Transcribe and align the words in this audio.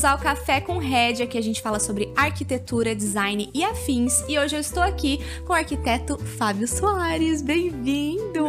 bem-vindos 0.00 0.04
ao 0.04 0.18
Café 0.18 0.60
com 0.60 0.78
Rédia, 0.78 1.26
que 1.26 1.36
a 1.36 1.42
gente 1.42 1.60
fala 1.60 1.78
sobre 1.78 2.12
arquitetura, 2.16 2.94
design 2.94 3.50
e 3.52 3.62
afins. 3.64 4.24
E 4.28 4.38
hoje 4.38 4.56
eu 4.56 4.60
estou 4.60 4.82
aqui 4.82 5.20
com 5.46 5.52
o 5.52 5.56
arquiteto 5.56 6.16
Fábio 6.16 6.66
Soares. 6.66 7.42
Bem-vindo! 7.42 8.44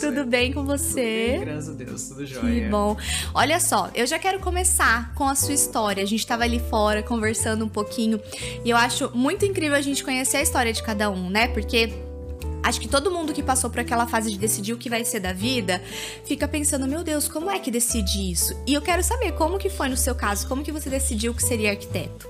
Tudo 0.00 0.24
bem 0.24 0.52
com 0.52 0.64
você? 0.64 1.32
Tudo 1.32 1.44
bem, 1.44 1.54
graças 1.54 1.68
a 1.68 1.72
Deus, 1.72 2.08
tudo 2.08 2.26
jóia. 2.26 2.64
Que 2.64 2.68
bom. 2.68 2.96
Olha 3.34 3.58
só, 3.58 3.90
eu 3.94 4.06
já 4.06 4.18
quero 4.18 4.38
começar 4.38 5.12
com 5.14 5.24
a 5.24 5.34
sua 5.34 5.54
história. 5.54 6.02
A 6.02 6.06
gente 6.06 6.20
estava 6.20 6.44
ali 6.44 6.60
fora 6.60 7.02
conversando 7.02 7.64
um 7.64 7.68
pouquinho 7.68 8.20
e 8.64 8.70
eu 8.70 8.76
acho 8.76 9.10
muito 9.14 9.44
incrível 9.44 9.76
a 9.76 9.82
gente 9.82 10.04
conhecer 10.04 10.36
a 10.36 10.42
história 10.42 10.72
de 10.72 10.82
cada 10.82 11.10
um, 11.10 11.30
né? 11.30 11.48
Porque 11.48 12.09
Acho 12.62 12.80
que 12.80 12.88
todo 12.88 13.10
mundo 13.10 13.32
que 13.32 13.42
passou 13.42 13.70
por 13.70 13.80
aquela 13.80 14.06
fase 14.06 14.30
de 14.30 14.38
decidir 14.38 14.72
o 14.72 14.78
que 14.78 14.90
vai 14.90 15.04
ser 15.04 15.20
da 15.20 15.32
vida 15.32 15.82
fica 16.24 16.46
pensando, 16.46 16.86
meu 16.86 17.02
Deus, 17.02 17.28
como 17.28 17.50
é 17.50 17.58
que 17.58 17.70
decide 17.70 18.30
isso? 18.30 18.54
E 18.66 18.74
eu 18.74 18.82
quero 18.82 19.02
saber 19.02 19.32
como 19.32 19.58
que 19.58 19.70
foi 19.70 19.88
no 19.88 19.96
seu 19.96 20.14
caso, 20.14 20.46
como 20.46 20.62
que 20.62 20.70
você 20.70 20.90
decidiu 20.90 21.34
que 21.34 21.42
seria 21.42 21.70
arquiteto? 21.70 22.28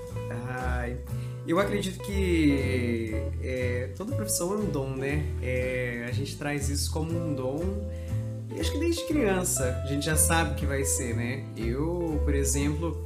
Ai, 0.49 0.97
eu 1.45 1.59
acredito 1.59 2.01
que 2.03 3.13
é, 3.43 3.89
toda 3.97 4.15
profissão 4.15 4.53
é 4.53 4.57
um 4.57 4.65
dom, 4.65 4.89
né? 4.95 5.25
É, 5.41 6.05
a 6.07 6.11
gente 6.11 6.37
traz 6.37 6.69
isso 6.69 6.91
como 6.91 7.11
um 7.11 7.33
dom. 7.33 7.89
Acho 8.59 8.71
que 8.71 8.79
desde 8.79 9.05
criança 9.07 9.81
a 9.83 9.87
gente 9.87 10.05
já 10.05 10.15
sabe 10.15 10.51
o 10.51 10.55
que 10.55 10.65
vai 10.65 10.83
ser, 10.83 11.15
né? 11.15 11.43
Eu, 11.57 12.21
por 12.23 12.35
exemplo, 12.35 13.03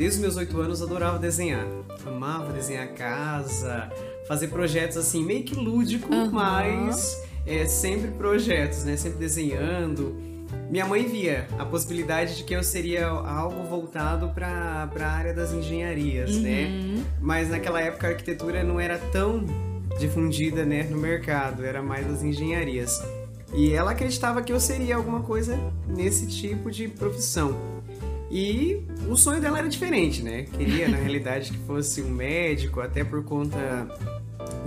desde 0.00 0.16
os 0.16 0.22
meus 0.22 0.36
oito 0.36 0.58
anos 0.58 0.80
adorava 0.80 1.18
desenhar. 1.18 1.66
Amava 2.06 2.54
desenhar 2.54 2.88
casa, 2.94 3.92
fazer 4.26 4.48
projetos 4.48 4.96
assim, 4.96 5.22
meio 5.22 5.44
que 5.44 5.54
lúdico, 5.54 6.10
uhum. 6.10 6.30
mas 6.30 7.22
é, 7.46 7.66
sempre 7.66 8.10
projetos, 8.12 8.82
né? 8.84 8.96
Sempre 8.96 9.18
desenhando. 9.18 10.16
Minha 10.70 10.86
mãe 10.86 11.06
via 11.06 11.46
a 11.58 11.66
possibilidade 11.66 12.38
de 12.38 12.44
que 12.44 12.56
eu 12.56 12.64
seria 12.64 13.08
algo 13.08 13.62
voltado 13.64 14.30
para 14.30 14.88
a 14.98 15.06
área 15.06 15.34
das 15.34 15.52
engenharias, 15.52 16.34
né? 16.38 16.64
uhum. 16.64 16.96
né? 16.96 17.04
Mas 17.20 17.50
naquela 17.50 17.82
época 17.82 18.06
a 18.06 18.10
arquitetura 18.10 18.64
não 18.64 18.80
era 18.80 18.96
tão 18.96 19.44
difundida 19.98 20.64
né, 20.64 20.84
no 20.84 20.96
mercado, 20.96 21.62
era 21.62 21.82
mais 21.82 22.10
as 22.10 22.22
engenharias. 22.22 23.02
E 23.52 23.74
ela 23.74 23.90
acreditava 23.90 24.40
que 24.40 24.50
eu 24.50 24.60
seria 24.60 24.96
alguma 24.96 25.20
coisa 25.20 25.58
nesse 25.86 26.26
tipo 26.26 26.70
de 26.70 26.88
profissão. 26.88 27.69
E 28.30 28.84
o 29.08 29.16
sonho 29.16 29.40
dela 29.40 29.58
era 29.58 29.68
diferente, 29.68 30.22
né? 30.22 30.44
Queria, 30.56 30.88
na 30.88 30.96
realidade, 30.98 31.50
que 31.50 31.58
fosse 31.58 32.00
um 32.00 32.10
médico, 32.10 32.80
até 32.80 33.02
por 33.02 33.24
conta 33.24 33.88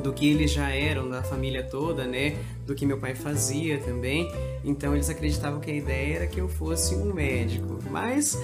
do 0.03 0.11
que 0.11 0.30
eles 0.30 0.52
já 0.52 0.69
eram 0.69 1.09
da 1.09 1.23
família 1.23 1.64
toda, 1.64 2.06
né? 2.06 2.36
Do 2.66 2.75
que 2.75 2.86
meu 2.86 2.97
pai 2.97 3.16
fazia 3.16 3.78
também. 3.80 4.30
Então 4.64 4.94
eles 4.94 5.09
acreditavam 5.09 5.59
que 5.59 5.72
a 5.72 5.73
ideia 5.73 6.16
era 6.17 6.28
que 6.28 6.39
eu 6.39 6.50
fosse 6.50 6.94
um 6.94 7.14
médico. 7.14 7.80
Mas 7.89 8.38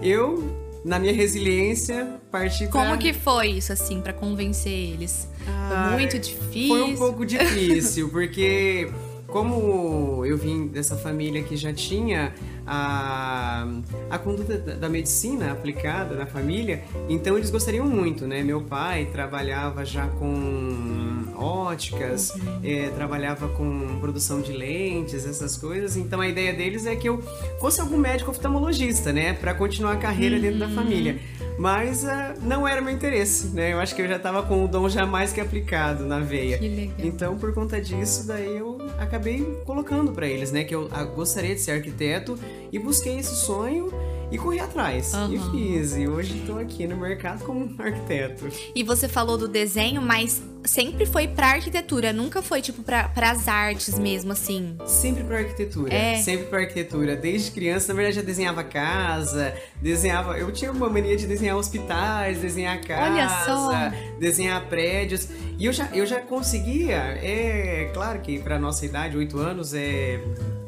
eu, 0.00 0.44
na 0.84 0.98
minha 0.98 1.12
resiliência, 1.12 2.20
parti 2.30 2.68
pra... 2.68 2.84
Como 2.84 2.98
que 2.98 3.12
foi 3.12 3.48
isso, 3.48 3.72
assim, 3.72 4.00
para 4.00 4.12
convencer 4.12 4.72
eles? 4.72 5.28
Ah, 5.48 5.88
foi 5.88 5.98
muito 5.98 6.18
difícil? 6.18 6.68
Foi 6.68 6.82
um 6.82 6.96
pouco 6.96 7.26
difícil, 7.26 8.08
porque 8.08 8.88
como 9.26 10.24
eu 10.24 10.36
vim 10.36 10.68
dessa 10.68 10.96
família 10.96 11.42
que 11.42 11.56
já 11.56 11.72
tinha 11.72 12.34
a, 12.72 13.66
a 14.08 14.16
conduta 14.16 14.56
da 14.56 14.88
medicina 14.88 15.50
aplicada 15.50 16.14
na 16.14 16.24
família, 16.24 16.84
então 17.08 17.36
eles 17.36 17.50
gostariam 17.50 17.84
muito, 17.84 18.28
né? 18.28 18.44
Meu 18.44 18.60
pai 18.60 19.06
trabalhava 19.06 19.84
já 19.84 20.06
com 20.06 21.24
óticas, 21.36 22.32
é, 22.62 22.88
trabalhava 22.90 23.48
com 23.48 23.98
produção 23.98 24.40
de 24.40 24.52
lentes, 24.52 25.26
essas 25.26 25.56
coisas, 25.56 25.96
então 25.96 26.20
a 26.20 26.28
ideia 26.28 26.52
deles 26.52 26.86
é 26.86 26.94
que 26.94 27.08
eu 27.08 27.20
fosse 27.58 27.80
algum 27.80 27.96
médico 27.96 28.30
oftalmologista, 28.30 29.12
né? 29.12 29.32
Para 29.32 29.52
continuar 29.52 29.94
a 29.94 29.96
carreira 29.96 30.38
dentro 30.38 30.60
da 30.60 30.66
uhum. 30.66 30.74
família. 30.74 31.18
Mas 31.60 32.04
uh, 32.04 32.40
não 32.40 32.66
era 32.66 32.80
meu 32.80 32.90
interesse, 32.90 33.48
né? 33.48 33.74
Eu 33.74 33.80
acho 33.80 33.94
que 33.94 34.00
eu 34.00 34.08
já 34.08 34.16
estava 34.16 34.42
com 34.42 34.64
o 34.64 34.66
dom 34.66 34.88
já 34.88 35.04
mais 35.04 35.30
que 35.30 35.42
aplicado 35.42 36.06
na 36.06 36.18
veia. 36.18 36.56
Que 36.56 36.66
legal. 36.66 36.96
Então, 37.00 37.36
por 37.36 37.52
conta 37.52 37.78
disso, 37.78 38.26
daí 38.26 38.56
eu 38.56 38.78
acabei 38.98 39.44
colocando 39.66 40.10
para 40.10 40.26
eles, 40.26 40.50
né? 40.50 40.64
Que 40.64 40.74
eu 40.74 40.88
ah, 40.90 41.04
gostaria 41.04 41.54
de 41.54 41.60
ser 41.60 41.72
arquiteto 41.72 42.38
e 42.72 42.78
busquei 42.78 43.18
esse 43.18 43.34
sonho 43.34 43.92
e 44.30 44.38
corri 44.38 44.60
atrás. 44.60 45.12
Uhum. 45.14 45.34
E 45.34 45.38
fiz. 45.50 45.96
E 45.96 46.06
hoje 46.06 46.38
estou 46.38 46.58
aqui 46.58 46.86
no 46.86 46.96
mercado 46.96 47.44
como 47.44 47.74
arquiteto. 47.80 48.48
E 48.74 48.82
você 48.82 49.08
falou 49.08 49.36
do 49.36 49.48
desenho, 49.48 50.00
mas 50.00 50.42
sempre 50.64 51.06
foi 51.06 51.26
pra 51.26 51.48
arquitetura, 51.48 52.12
nunca 52.12 52.42
foi 52.42 52.60
tipo 52.60 52.82
pra, 52.82 53.10
as 53.16 53.48
artes 53.48 53.98
mesmo, 53.98 54.32
assim. 54.32 54.76
Sempre 54.86 55.24
pra 55.24 55.38
arquitetura. 55.38 55.92
É. 55.92 56.16
Sempre 56.16 56.46
pra 56.46 56.60
arquitetura. 56.60 57.16
Desde 57.16 57.50
criança, 57.50 57.88
na 57.88 57.94
verdade, 57.94 58.16
já 58.16 58.22
desenhava 58.22 58.62
casa, 58.62 59.54
desenhava. 59.80 60.38
Eu 60.38 60.52
tinha 60.52 60.70
uma 60.70 60.88
mania 60.88 61.16
de 61.16 61.26
desenhar 61.26 61.56
hospitais, 61.56 62.38
desenhar 62.38 62.80
casa, 62.80 63.92
desenhar 64.18 64.64
prédios. 64.68 65.28
E 65.58 65.66
eu 65.66 65.72
já, 65.72 65.88
eu 65.92 66.06
já 66.06 66.20
conseguia. 66.20 66.96
É 67.22 67.90
claro 67.92 68.20
que 68.20 68.38
pra 68.38 68.58
nossa 68.58 68.84
idade, 68.84 69.16
8 69.16 69.38
anos, 69.38 69.74
é 69.74 70.20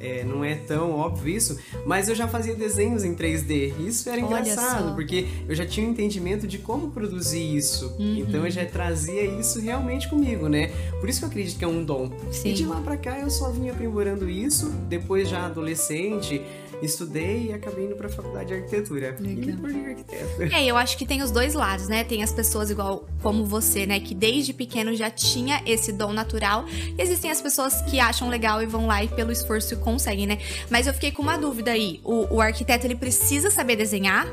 é, 0.02 0.24
não 0.24 0.44
é 0.44 0.56
tão 0.56 0.90
óbvio 0.92 1.36
isso, 1.36 1.58
mas 1.86 2.08
eu 2.08 2.14
já 2.14 2.26
fazia 2.26 2.54
desenhos 2.54 3.04
em 3.04 3.14
3D. 3.14 3.72
Isso 3.86 4.10
era 4.10 4.20
engraçado, 4.20 4.94
porque 4.94 5.26
eu 5.48 5.54
já 5.54 5.64
tinha 5.64 5.86
um 5.86 5.90
entendimento 5.90 6.46
de 6.46 6.58
como 6.58 6.90
produzir 6.90 7.56
isso. 7.56 7.94
Uhum. 7.98 8.16
Então 8.18 8.44
eu 8.44 8.50
já 8.50 8.66
trazia 8.66 9.24
isso 9.24 9.60
realmente 9.60 10.08
comigo, 10.08 10.48
né? 10.48 10.72
Por 11.00 11.08
isso 11.08 11.20
que 11.20 11.24
eu 11.24 11.28
acredito 11.28 11.58
que 11.58 11.64
é 11.64 11.68
um 11.68 11.84
dom. 11.84 12.10
Sim. 12.32 12.50
E 12.50 12.52
de 12.52 12.66
lá 12.66 12.80
pra 12.80 12.96
cá 12.96 13.18
eu 13.18 13.30
só 13.30 13.50
vim 13.50 13.68
aprimorando 13.68 14.28
isso, 14.28 14.70
depois 14.88 15.28
já 15.28 15.46
adolescente 15.46 16.42
estudei 16.82 17.48
e 17.48 17.53
acabei 17.53 17.87
indo 17.87 17.94
pra 17.94 18.09
faculdade 18.09 18.48
de 18.48 18.54
arquitetura. 18.54 19.16
Legal. 19.19 19.70
E 19.70 19.87
arquiteto. 19.87 20.43
É, 20.54 20.65
eu 20.65 20.76
acho 20.76 20.97
que 20.98 21.06
tem 21.06 21.22
os 21.22 21.31
dois 21.31 21.54
lados, 21.54 21.88
né? 21.88 22.04
Tem 22.04 22.22
as 22.22 22.32
pessoas 22.32 22.70
igual 22.70 23.06
como 23.22 23.44
você, 23.44 23.87
né? 23.87 24.00
Que 24.00 24.15
desde 24.15 24.53
pequeno 24.53 24.94
já 24.94 25.10
tinha 25.10 25.62
esse 25.65 25.93
dom 25.93 26.12
natural. 26.12 26.65
E 26.69 27.00
existem 27.00 27.31
as 27.31 27.41
pessoas 27.41 27.81
que 27.82 28.00
acham 28.00 28.28
legal 28.28 28.62
e 28.62 28.66
vão 28.66 28.87
lá 28.87 29.03
e 29.03 29.09
pelo 29.09 29.32
esforço 29.32 29.76
conseguem, 29.78 30.26
né? 30.26 30.38
Mas 30.70 30.87
eu 30.87 30.94
fiquei 30.94 31.12
com 31.12 31.22
uma 31.22 31.37
dúvida 31.37 31.70
aí. 31.70 32.00
O, 32.04 32.37
o 32.37 32.41
arquiteto, 32.41 32.87
ele 32.87 32.97
precisa 32.97 33.50
saber 33.50 33.76
desenhar? 33.76 34.26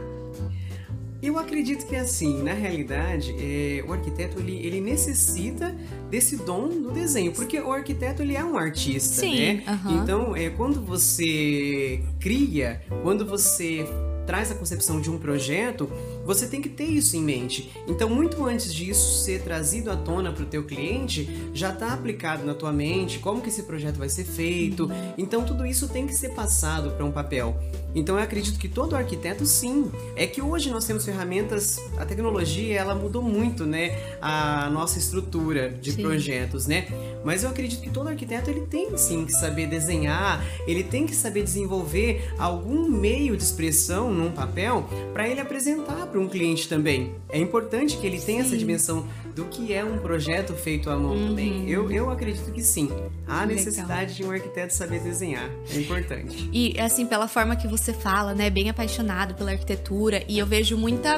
Eu 1.22 1.38
acredito 1.38 1.86
que 1.86 1.96
assim, 1.96 2.42
na 2.42 2.54
realidade, 2.54 3.36
é, 3.38 3.84
o 3.86 3.92
arquiteto 3.92 4.40
ele, 4.40 4.56
ele 4.66 4.80
necessita 4.80 5.76
desse 6.10 6.38
dom 6.38 6.70
do 6.70 6.92
desenho, 6.92 7.34
porque 7.34 7.60
o 7.60 7.72
arquiteto 7.72 8.22
ele 8.22 8.36
é 8.36 8.44
um 8.44 8.58
artista, 8.58 9.22
Sim, 9.22 9.40
né? 9.40 9.64
Uh 9.68 9.72
-huh. 9.72 10.04
Então, 10.04 10.36
é, 10.36 10.50
quando 10.50 10.82
você 10.82 12.02
cria, 12.20 12.82
quando 13.04 13.26
você 13.26 13.86
traz 14.26 14.52
a 14.52 14.56
concepção 14.56 15.02
de 15.02 15.10
um 15.10 15.18
projeto, 15.18 15.90
você 16.30 16.46
tem 16.46 16.62
que 16.62 16.70
ter 16.70 16.84
isso 16.84 17.18
em 17.18 17.24
mente. 17.24 17.72
Então, 17.88 18.08
muito 18.08 18.46
antes 18.46 18.72
disso 18.72 19.24
ser 19.24 19.42
trazido 19.42 19.90
à 19.90 19.98
tona 19.98 20.32
para 20.32 20.44
o 20.44 20.46
teu 20.46 20.64
cliente, 20.64 21.28
já 21.56 21.74
está 21.74 21.92
aplicado 21.92 22.46
na 22.46 22.54
tua 22.54 22.72
mente 22.72 23.18
como 23.18 23.42
que 23.42 23.50
esse 23.50 23.64
projeto 23.64 23.98
vai 23.98 24.10
ser 24.10 24.26
feito. 24.26 24.92
Então, 25.18 25.44
tudo 25.44 25.66
isso 25.66 25.88
tem 25.88 26.06
que 26.06 26.14
ser 26.14 26.30
passado 26.36 26.92
para 26.92 27.04
um 27.04 27.12
papel. 27.12 27.58
Então, 27.96 28.16
eu 28.16 28.22
acredito 28.22 28.60
que 28.60 28.70
todo 28.70 28.96
arquiteto, 28.96 29.44
sim. 29.44 29.92
É 30.16 30.28
que 30.28 30.40
hoje 30.40 30.70
nós 30.70 30.86
temos 30.86 31.04
ferramentas, 31.04 31.80
a 31.98 32.06
tecnologia 32.06 32.80
ela 32.80 32.94
mudou 32.94 33.24
muito, 33.24 33.66
né, 33.66 33.98
a 34.22 34.70
nossa 34.70 35.00
estrutura 35.00 35.72
de 35.72 35.94
sim. 35.94 36.04
projetos, 36.04 36.68
né? 36.68 36.88
Mas 37.24 37.44
eu 37.44 37.50
acredito 37.50 37.82
que 37.82 37.90
todo 37.90 38.08
arquiteto 38.08 38.52
ele 38.52 38.68
tem 38.68 38.96
sim 38.98 39.26
que 39.26 39.32
saber 39.32 39.66
desenhar, 39.66 40.46
ele 40.68 40.84
tem 40.84 41.08
que 41.08 41.16
saber 41.16 41.42
desenvolver 41.42 42.32
algum 42.38 42.88
meio 42.88 43.36
de 43.36 43.42
expressão 43.42 44.14
num 44.14 44.32
papel 44.32 44.88
para 45.12 45.28
ele 45.28 45.42
apresentar 45.42 46.06
para 46.06 46.19
um 46.20 46.28
cliente 46.28 46.68
também. 46.68 47.16
É 47.30 47.40
importante 47.40 47.98
que 47.98 48.06
ele 48.06 48.20
tenha 48.20 48.42
sim. 48.44 48.48
essa 48.48 48.58
dimensão 48.58 49.08
do 49.36 49.46
que 49.46 49.74
é 49.74 49.84
um 49.84 49.98
projeto 50.00 50.54
feito 50.54 50.90
à 50.90 50.98
mão 50.98 51.12
uhum. 51.12 51.28
também. 51.30 51.70
Eu, 51.70 51.90
eu 51.92 52.10
acredito 52.10 52.52
que 52.52 52.62
sim. 52.62 52.90
Há 53.28 53.46
necessidade 53.46 54.14
Legal. 54.14 54.16
de 54.16 54.24
um 54.26 54.32
arquiteto 54.32 54.74
saber 54.74 55.00
desenhar. 55.00 55.50
É 55.72 55.80
importante. 55.80 56.50
E 56.52 56.80
assim, 56.80 57.06
pela 57.06 57.28
forma 57.28 57.56
que 57.56 57.68
você 57.68 57.94
fala, 57.94 58.34
né, 58.34 58.50
bem 58.50 58.70
apaixonado 58.70 59.34
pela 59.36 59.52
arquitetura, 59.52 60.24
e 60.28 60.38
eu 60.38 60.46
vejo 60.46 60.78
muita, 60.78 61.18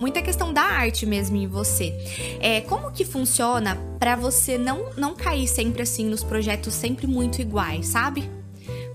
muita 0.00 0.22
questão 0.22 0.52
da 0.52 0.62
arte 0.62 1.04
mesmo 1.04 1.36
em 1.36 1.46
você. 1.46 1.94
É, 2.40 2.60
como 2.62 2.90
que 2.90 3.04
funciona 3.04 3.76
para 3.98 4.16
você 4.16 4.56
não, 4.56 4.90
não 4.96 5.14
cair 5.14 5.46
sempre 5.46 5.82
assim 5.82 6.04
nos 6.04 6.22
projetos 6.22 6.74
sempre 6.74 7.06
muito 7.06 7.42
iguais, 7.42 7.86
sabe? 7.86 8.37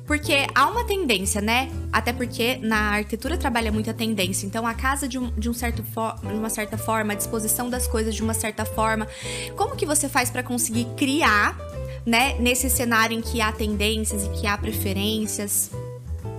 Porque 0.05 0.45
há 0.53 0.67
uma 0.67 0.83
tendência, 0.83 1.41
né? 1.41 1.71
Até 1.91 2.11
porque 2.11 2.57
na 2.57 2.95
arquitetura 2.95 3.37
trabalha 3.37 3.71
muita 3.71 3.93
tendência. 3.93 4.45
Então, 4.45 4.67
a 4.67 4.73
casa 4.73 5.07
de, 5.07 5.17
um, 5.17 5.31
de, 5.31 5.49
um 5.49 5.53
certo 5.53 5.81
de 5.81 6.33
uma 6.33 6.49
certa 6.49 6.77
forma, 6.77 7.13
a 7.13 7.15
disposição 7.15 7.69
das 7.69 7.87
coisas 7.87 8.13
de 8.13 8.21
uma 8.21 8.33
certa 8.33 8.65
forma. 8.65 9.07
Como 9.55 9.75
que 9.75 9.85
você 9.85 10.09
faz 10.09 10.29
para 10.29 10.43
conseguir 10.43 10.85
criar, 10.97 11.57
né? 12.05 12.37
Nesse 12.39 12.69
cenário 12.69 13.17
em 13.17 13.21
que 13.21 13.39
há 13.39 13.51
tendências 13.51 14.25
e 14.25 14.29
que 14.29 14.45
há 14.45 14.57
preferências? 14.57 15.71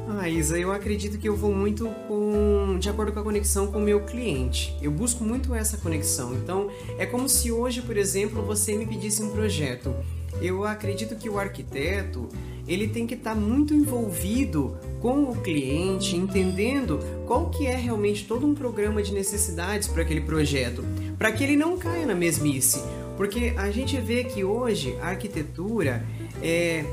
Ah, 0.07 0.29
Isa, 0.29 0.59
eu 0.59 0.71
acredito 0.71 1.19
que 1.19 1.29
eu 1.29 1.35
vou 1.35 1.53
muito 1.53 1.89
com, 2.07 2.79
de 2.79 2.89
acordo 2.89 3.13
com 3.13 3.21
a 3.21 3.23
conexão 3.23 3.67
com 3.67 3.79
o 3.79 3.83
meu 3.83 4.01
cliente. 4.03 4.77
Eu 4.81 4.91
busco 4.91 5.25
muito 5.25 5.55
essa 5.55 5.79
conexão. 5.79 6.35
Então, 6.35 6.71
é 6.99 7.07
como 7.07 7.29
se 7.29 7.51
hoje, 7.51 7.81
por 7.81 7.97
exemplo, 7.97 8.43
você 8.43 8.77
me 8.77 8.87
pedisse 8.87 9.23
um 9.23 9.31
projeto 9.31 9.95
eu 10.41 10.65
acredito 10.65 11.17
que 11.17 11.29
o 11.29 11.39
arquiteto 11.39 12.29
ele 12.67 12.89
tem 12.89 13.07
que 13.07 13.15
estar 13.15 13.35
tá 13.35 13.37
muito 13.41 13.75
envolvido 13.75 14.77
com 15.01 15.25
o 15.25 15.37
cliente, 15.37 16.17
entendendo 16.17 16.99
qual 17.27 17.51
que 17.51 17.67
é 17.67 17.77
realmente 17.77 18.27
todo 18.27 18.47
um 18.47 18.55
programa 18.55 19.03
de 19.03 19.13
necessidades 19.13 19.87
para 19.87 20.03
aquele 20.03 20.23
projeto, 20.23 20.83
para 21.19 21.31
que 21.31 21.45
ele 21.45 21.57
não 21.57 21.77
caia 21.77 22.07
na 22.07 22.15
mesmice. 22.15 22.83
Porque 23.17 23.53
a 23.57 23.71
gente 23.71 24.01
vê 24.01 24.25
que 24.25 24.43
hoje 24.43 24.97
a 25.01 25.09
arquitetura 25.09 26.05
é 26.43 26.85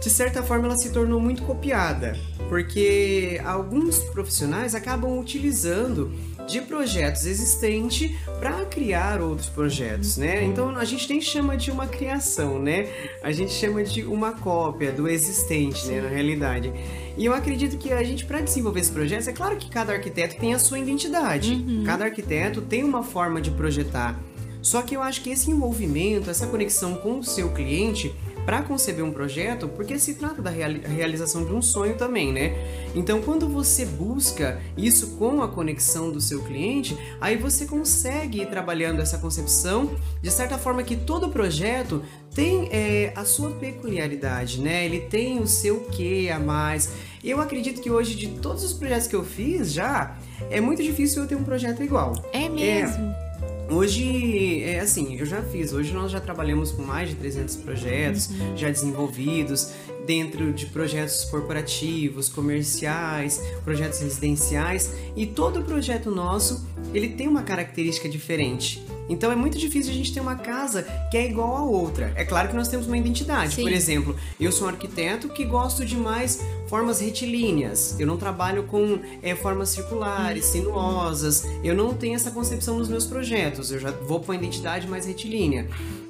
de 0.00 0.10
certa 0.10 0.42
forma 0.42 0.66
ela 0.66 0.76
se 0.76 0.90
tornou 0.90 1.20
muito 1.20 1.42
copiada, 1.42 2.16
porque 2.48 3.40
alguns 3.44 3.98
profissionais 3.98 4.74
acabam 4.74 5.18
utilizando 5.18 6.12
de 6.48 6.62
projetos 6.62 7.26
existentes 7.26 8.16
para 8.40 8.64
criar 8.64 9.20
outros 9.20 9.48
projetos, 9.48 10.16
né? 10.16 10.44
Então 10.44 10.70
a 10.76 10.84
gente 10.84 11.08
nem 11.10 11.20
chama 11.20 11.56
de 11.56 11.70
uma 11.70 11.86
criação, 11.86 12.58
né? 12.58 12.88
A 13.22 13.30
gente 13.30 13.52
chama 13.52 13.84
de 13.84 14.02
uma 14.02 14.32
cópia 14.32 14.90
do 14.90 15.06
existente, 15.06 15.86
né? 15.86 16.00
Na 16.00 16.08
realidade. 16.08 16.72
E 17.16 17.24
eu 17.24 17.34
acredito 17.34 17.76
que 17.76 17.92
a 17.92 18.02
gente, 18.02 18.24
para 18.24 18.40
desenvolver 18.40 18.80
esse 18.80 18.90
projeto, 18.90 19.28
é 19.28 19.32
claro 19.32 19.56
que 19.56 19.68
cada 19.68 19.92
arquiteto 19.92 20.36
tem 20.36 20.54
a 20.54 20.58
sua 20.58 20.78
identidade. 20.78 21.52
Uhum. 21.52 21.84
Cada 21.84 22.06
arquiteto 22.06 22.62
tem 22.62 22.82
uma 22.82 23.02
forma 23.02 23.40
de 23.40 23.50
projetar. 23.50 24.18
Só 24.62 24.82
que 24.82 24.96
eu 24.96 25.02
acho 25.02 25.22
que 25.22 25.30
esse 25.30 25.50
envolvimento, 25.50 26.30
essa 26.30 26.46
conexão 26.46 26.94
com 26.96 27.18
o 27.18 27.24
seu 27.24 27.50
cliente, 27.50 28.14
para 28.48 28.62
conceber 28.62 29.04
um 29.04 29.12
projeto, 29.12 29.68
porque 29.68 29.98
se 29.98 30.14
trata 30.14 30.40
da 30.40 30.48
realização 30.48 31.44
de 31.44 31.52
um 31.52 31.60
sonho 31.60 31.98
também, 31.98 32.32
né? 32.32 32.56
Então, 32.94 33.20
quando 33.20 33.46
você 33.46 33.84
busca 33.84 34.58
isso 34.74 35.18
com 35.18 35.42
a 35.42 35.48
conexão 35.48 36.10
do 36.10 36.18
seu 36.18 36.42
cliente, 36.42 36.96
aí 37.20 37.36
você 37.36 37.66
consegue 37.66 38.40
ir 38.40 38.46
trabalhando 38.46 39.02
essa 39.02 39.18
concepção 39.18 39.94
de 40.22 40.30
certa 40.30 40.56
forma 40.56 40.82
que 40.82 40.96
todo 40.96 41.28
projeto 41.28 42.02
tem 42.34 42.70
é, 42.72 43.12
a 43.14 43.22
sua 43.26 43.50
peculiaridade, 43.50 44.62
né? 44.62 44.82
Ele 44.82 45.00
tem 45.00 45.38
o 45.40 45.46
seu 45.46 45.80
quê 45.80 46.30
a 46.34 46.38
mais. 46.38 46.88
Eu 47.22 47.42
acredito 47.42 47.82
que 47.82 47.90
hoje, 47.90 48.14
de 48.14 48.28
todos 48.28 48.64
os 48.64 48.72
projetos 48.72 49.06
que 49.08 49.16
eu 49.16 49.26
fiz 49.26 49.70
já, 49.70 50.16
é 50.50 50.58
muito 50.58 50.82
difícil 50.82 51.20
eu 51.20 51.28
ter 51.28 51.36
um 51.36 51.44
projeto 51.44 51.82
igual. 51.82 52.14
É 52.32 52.48
mesmo? 52.48 53.04
É, 53.04 53.27
Hoje, 53.70 54.62
é 54.62 54.80
assim, 54.80 55.16
eu 55.18 55.26
já 55.26 55.42
fiz. 55.42 55.74
Hoje 55.74 55.92
nós 55.92 56.10
já 56.10 56.18
trabalhamos 56.20 56.72
com 56.72 56.82
mais 56.82 57.10
de 57.10 57.16
300 57.16 57.56
projetos 57.56 58.28
uhum. 58.30 58.56
já 58.56 58.70
desenvolvidos 58.70 59.72
dentro 60.06 60.54
de 60.54 60.64
projetos 60.66 61.24
corporativos, 61.26 62.30
comerciais, 62.30 63.42
projetos 63.64 64.00
residenciais 64.00 64.94
e 65.14 65.26
todo 65.26 65.62
projeto 65.62 66.10
nosso 66.10 66.66
ele 66.94 67.10
tem 67.10 67.28
uma 67.28 67.42
característica 67.42 68.08
diferente. 68.08 68.82
Então 69.08 69.30
é 69.30 69.36
muito 69.36 69.58
difícil 69.58 69.92
a 69.92 69.94
gente 69.94 70.12
ter 70.12 70.20
uma 70.20 70.36
casa 70.36 70.82
que 71.10 71.16
é 71.16 71.26
igual 71.26 71.56
a 71.56 71.62
outra. 71.62 72.12
É 72.14 72.24
claro 72.24 72.48
que 72.48 72.56
nós 72.56 72.68
temos 72.68 72.86
uma 72.86 72.96
identidade. 72.96 73.56
Sim. 73.56 73.62
Por 73.62 73.72
exemplo, 73.72 74.16
eu 74.40 74.50
sou 74.52 74.66
um 74.66 74.70
arquiteto 74.70 75.28
que 75.28 75.44
gosto 75.44 75.84
de 75.84 75.96
mais 75.96 76.40
formas 76.68 77.00
retilíneas. 77.00 77.96
Eu 77.98 78.06
não 78.06 78.16
trabalho 78.16 78.64
com 78.64 79.00
é, 79.22 79.34
formas 79.34 79.70
circulares, 79.70 80.46
uhum. 80.46 80.52
sinuosas. 80.52 81.44
Eu 81.64 81.74
não 81.74 81.94
tenho 81.94 82.14
essa 82.14 82.30
concepção 82.30 82.78
nos 82.78 82.88
meus 82.88 83.06
projetos. 83.06 83.70
Eu 83.72 83.78
já 83.78 83.90
vou 83.90 84.20
para 84.20 84.32
uma 84.32 84.36
identidade 84.36 84.86
mais 84.86 85.06
retilínea. 85.06 85.68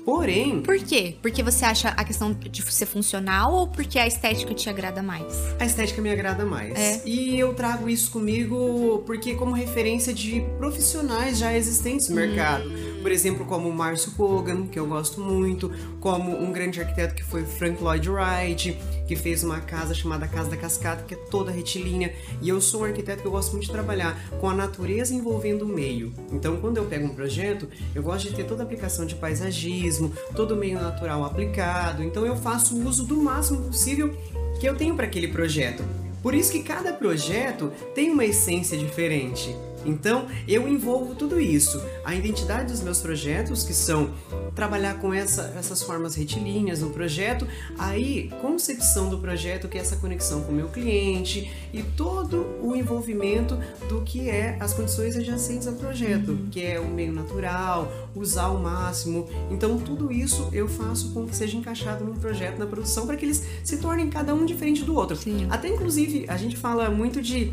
Porém. 0.08 0.62
Por 0.62 0.78
quê? 0.78 1.16
Porque 1.20 1.42
você 1.42 1.66
acha 1.66 1.90
a 1.90 2.02
questão 2.02 2.32
de 2.32 2.62
ser 2.72 2.86
funcional 2.86 3.52
ou 3.52 3.68
porque 3.68 3.98
a 3.98 4.06
estética 4.06 4.54
te 4.54 4.70
agrada 4.70 5.02
mais? 5.02 5.34
A 5.60 5.66
estética 5.66 6.00
me 6.00 6.10
agrada 6.10 6.46
mais. 6.46 6.74
É. 6.78 7.02
E 7.04 7.38
eu 7.38 7.52
trago 7.52 7.90
isso 7.90 8.10
comigo 8.10 9.02
porque, 9.04 9.34
como 9.34 9.52
referência 9.52 10.14
de 10.14 10.42
profissionais 10.56 11.36
já 11.36 11.54
existentes 11.54 12.08
no 12.08 12.14
hum. 12.14 12.20
mercado. 12.20 12.64
Por 13.02 13.12
exemplo, 13.12 13.44
como 13.44 13.68
o 13.68 13.74
Márcio 13.74 14.12
Kogan, 14.12 14.66
que 14.66 14.78
eu 14.78 14.86
gosto 14.86 15.20
muito, 15.20 15.70
como 16.00 16.34
um 16.42 16.52
grande 16.52 16.80
arquiteto 16.80 17.14
que 17.14 17.22
foi 17.22 17.44
Frank 17.44 17.82
Lloyd 17.82 18.08
Wright, 18.08 18.78
que 19.08 19.16
fez 19.16 19.42
uma 19.42 19.60
casa 19.60 19.94
chamada 19.94 20.28
Casa 20.28 20.50
da 20.50 20.56
Cascata, 20.56 21.02
que 21.02 21.14
é 21.14 21.16
toda 21.16 21.50
retilínea. 21.50 22.14
E 22.42 22.48
eu 22.50 22.60
sou 22.60 22.82
um 22.82 22.84
arquiteto 22.84 23.22
que 23.22 23.26
eu 23.26 23.32
gosto 23.32 23.52
muito 23.52 23.64
de 23.64 23.72
trabalhar 23.72 24.22
com 24.38 24.48
a 24.48 24.54
natureza 24.54 25.14
envolvendo 25.14 25.62
o 25.62 25.68
meio. 25.68 26.12
Então, 26.30 26.58
quando 26.58 26.76
eu 26.76 26.84
pego 26.84 27.06
um 27.06 27.14
projeto, 27.14 27.66
eu 27.94 28.02
gosto 28.02 28.28
de 28.28 28.36
ter 28.36 28.44
toda 28.44 28.62
a 28.62 28.66
aplicação 28.66 29.06
de 29.06 29.14
paisagismo, 29.14 30.12
todo 30.36 30.52
o 30.52 30.56
meio 30.56 30.78
natural 30.78 31.24
aplicado. 31.24 32.02
Então, 32.02 32.26
eu 32.26 32.36
faço 32.36 32.78
uso 32.86 33.04
do 33.04 33.16
máximo 33.16 33.62
possível 33.62 34.14
que 34.60 34.68
eu 34.68 34.76
tenho 34.76 34.94
para 34.94 35.06
aquele 35.06 35.28
projeto. 35.28 35.82
Por 36.22 36.34
isso 36.34 36.52
que 36.52 36.62
cada 36.62 36.92
projeto 36.92 37.72
tem 37.94 38.10
uma 38.10 38.24
essência 38.24 38.76
diferente. 38.76 39.56
Então, 39.84 40.26
eu 40.46 40.68
envolvo 40.68 41.14
tudo 41.14 41.40
isso. 41.40 41.80
A 42.04 42.14
identidade 42.14 42.72
dos 42.72 42.82
meus 42.82 43.00
projetos, 43.00 43.64
que 43.64 43.72
são 43.72 44.10
trabalhar 44.54 44.98
com 45.00 45.12
essa, 45.12 45.54
essas 45.58 45.82
formas 45.82 46.14
retilíneas 46.14 46.80
no 46.80 46.90
projeto, 46.90 47.46
aí 47.78 48.30
concepção 48.40 49.08
do 49.08 49.18
projeto, 49.18 49.68
que 49.68 49.78
é 49.78 49.80
essa 49.80 49.96
conexão 49.96 50.42
com 50.42 50.52
o 50.52 50.54
meu 50.54 50.68
cliente 50.68 51.50
e 51.72 51.82
todo 51.82 52.46
o 52.62 52.74
envolvimento 52.74 53.58
do 53.88 54.02
que 54.02 54.28
é 54.28 54.56
as 54.60 54.74
condições 54.74 55.16
adjacentes 55.16 55.66
ao 55.66 55.74
projeto, 55.74 56.32
uhum. 56.32 56.48
que 56.50 56.62
é 56.62 56.80
o 56.80 56.88
meio 56.88 57.12
natural, 57.12 57.92
usar 58.14 58.44
ao 58.44 58.58
máximo. 58.58 59.28
Então, 59.50 59.78
tudo 59.78 60.12
isso 60.12 60.48
eu 60.52 60.68
faço 60.68 61.12
com 61.12 61.26
que 61.26 61.36
seja 61.36 61.56
encaixado 61.56 62.04
no 62.04 62.14
projeto, 62.14 62.58
na 62.58 62.66
produção, 62.66 63.06
para 63.06 63.16
que 63.16 63.24
eles 63.24 63.44
se 63.62 63.78
tornem 63.78 64.08
cada 64.08 64.34
um 64.34 64.44
diferente 64.44 64.84
do 64.84 64.94
outro. 64.94 65.16
Sim. 65.16 65.46
Até 65.50 65.68
inclusive, 65.68 66.24
a 66.28 66.36
gente 66.36 66.56
fala 66.56 66.90
muito 66.90 67.22
de 67.22 67.52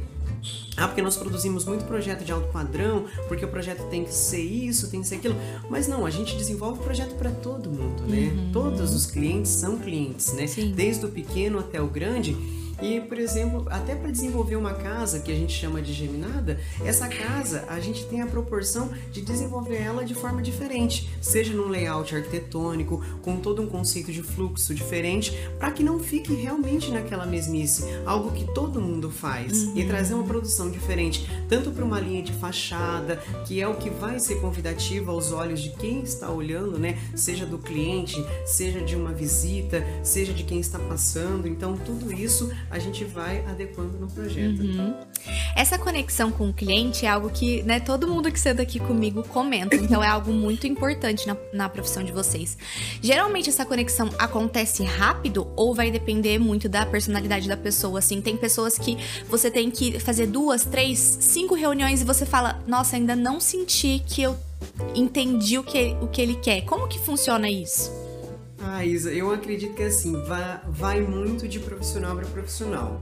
ah, 0.77 0.87
porque 0.87 1.01
nós 1.01 1.15
produzimos 1.15 1.65
muito 1.65 1.85
projeto 1.85 2.23
de 2.23 2.31
alto 2.31 2.51
padrão, 2.51 3.05
porque 3.27 3.45
o 3.45 3.47
projeto 3.47 3.83
tem 3.89 4.03
que 4.03 4.13
ser 4.13 4.41
isso, 4.41 4.89
tem 4.89 5.01
que 5.01 5.07
ser 5.07 5.15
aquilo. 5.15 5.35
Mas 5.69 5.87
não, 5.87 6.05
a 6.05 6.09
gente 6.09 6.35
desenvolve 6.35 6.83
projeto 6.83 7.15
para 7.15 7.31
todo 7.31 7.69
mundo, 7.69 8.03
né? 8.03 8.33
Uhum. 8.35 8.51
Todos 8.51 8.93
os 8.93 9.05
clientes 9.05 9.51
são 9.51 9.77
clientes, 9.77 10.33
né? 10.33 10.47
Sim. 10.47 10.71
Desde 10.75 11.05
o 11.05 11.09
pequeno 11.09 11.59
até 11.59 11.81
o 11.81 11.87
grande. 11.87 12.35
E, 12.81 12.99
por 12.99 13.17
exemplo, 13.17 13.65
até 13.69 13.95
para 13.95 14.11
desenvolver 14.11 14.55
uma 14.55 14.73
casa 14.73 15.19
que 15.19 15.31
a 15.31 15.35
gente 15.35 15.53
chama 15.53 15.81
de 15.81 15.93
geminada, 15.93 16.59
essa 16.83 17.07
casa 17.07 17.65
a 17.67 17.79
gente 17.79 18.05
tem 18.05 18.21
a 18.21 18.27
proporção 18.27 18.89
de 19.11 19.21
desenvolver 19.21 19.77
ela 19.77 20.03
de 20.03 20.13
forma 20.13 20.41
diferente, 20.41 21.09
seja 21.21 21.53
num 21.53 21.67
layout 21.67 22.15
arquitetônico, 22.15 23.03
com 23.21 23.37
todo 23.37 23.61
um 23.61 23.67
conceito 23.67 24.11
de 24.11 24.21
fluxo 24.21 24.73
diferente, 24.73 25.33
para 25.57 25.71
que 25.71 25.83
não 25.83 25.99
fique 25.99 26.33
realmente 26.33 26.91
naquela 26.91 27.25
mesmice, 27.25 27.83
algo 28.05 28.31
que 28.31 28.45
todo 28.53 28.81
mundo 28.81 29.09
faz, 29.09 29.63
uhum. 29.63 29.77
e 29.77 29.85
trazer 29.85 30.13
uma 30.13 30.23
produção 30.23 30.69
diferente, 30.69 31.29
tanto 31.47 31.71
para 31.71 31.83
uma 31.83 31.99
linha 31.99 32.21
de 32.21 32.33
fachada, 32.33 33.21
que 33.45 33.61
é 33.61 33.67
o 33.67 33.75
que 33.75 33.89
vai 33.89 34.19
ser 34.19 34.35
convidativo 34.41 35.11
aos 35.11 35.31
olhos 35.31 35.61
de 35.61 35.69
quem 35.71 36.01
está 36.01 36.29
olhando, 36.29 36.77
né? 36.77 36.97
Seja 37.15 37.45
do 37.45 37.57
cliente, 37.57 38.23
seja 38.45 38.81
de 38.81 38.95
uma 38.95 39.13
visita, 39.13 39.85
seja 40.03 40.33
de 40.33 40.43
quem 40.43 40.59
está 40.59 40.79
passando. 40.79 41.47
Então, 41.47 41.77
tudo 41.77 42.11
isso 42.11 42.51
a 42.69 42.79
gente 42.79 43.03
vai 43.05 43.43
adequando 43.45 43.97
no 43.97 44.07
projeto. 44.07 44.61
Uhum. 44.61 44.95
Essa 45.55 45.77
conexão 45.77 46.31
com 46.31 46.49
o 46.49 46.53
cliente 46.53 47.05
é 47.05 47.09
algo 47.09 47.29
que 47.29 47.63
né, 47.63 47.79
todo 47.79 48.07
mundo 48.07 48.31
que 48.31 48.39
senta 48.39 48.61
aqui 48.61 48.79
comigo 48.79 49.23
comenta, 49.23 49.75
então 49.75 50.03
é 50.03 50.07
algo 50.07 50.31
muito 50.31 50.67
importante 50.67 51.25
na, 51.27 51.37
na 51.53 51.69
profissão 51.69 52.03
de 52.03 52.11
vocês. 52.11 52.57
Geralmente 53.01 53.49
essa 53.49 53.65
conexão 53.65 54.09
acontece 54.17 54.83
rápido 54.83 55.47
ou 55.55 55.73
vai 55.73 55.89
depender 55.89 56.39
muito 56.39 56.67
da 56.67 56.85
personalidade 56.85 57.47
da 57.47 57.57
pessoa? 57.57 57.99
Assim, 57.99 58.21
tem 58.21 58.35
pessoas 58.37 58.77
que 58.77 58.97
você 59.29 59.49
tem 59.49 59.71
que 59.71 59.99
fazer 59.99 60.27
duas, 60.27 60.65
três, 60.65 60.99
cinco 60.99 61.55
reuniões 61.55 62.01
e 62.01 62.05
você 62.05 62.25
fala, 62.25 62.61
nossa, 62.67 62.95
ainda 62.95 63.15
não 63.15 63.39
senti 63.39 64.01
que 64.05 64.21
eu 64.21 64.37
entendi 64.93 65.57
o 65.57 65.63
que, 65.63 65.95
o 66.01 66.07
que 66.07 66.21
ele 66.21 66.35
quer. 66.35 66.61
Como 66.61 66.87
que 66.87 66.99
funciona 66.99 67.49
isso? 67.49 68.04
Ah, 68.67 68.83
Isa, 68.83 69.13
eu 69.13 69.31
acredito 69.31 69.75
que 69.75 69.83
assim, 69.83 70.11
vai, 70.23 70.59
vai 70.67 71.01
muito 71.01 71.47
de 71.47 71.59
profissional 71.59 72.15
para 72.15 72.25
profissional. 72.25 72.99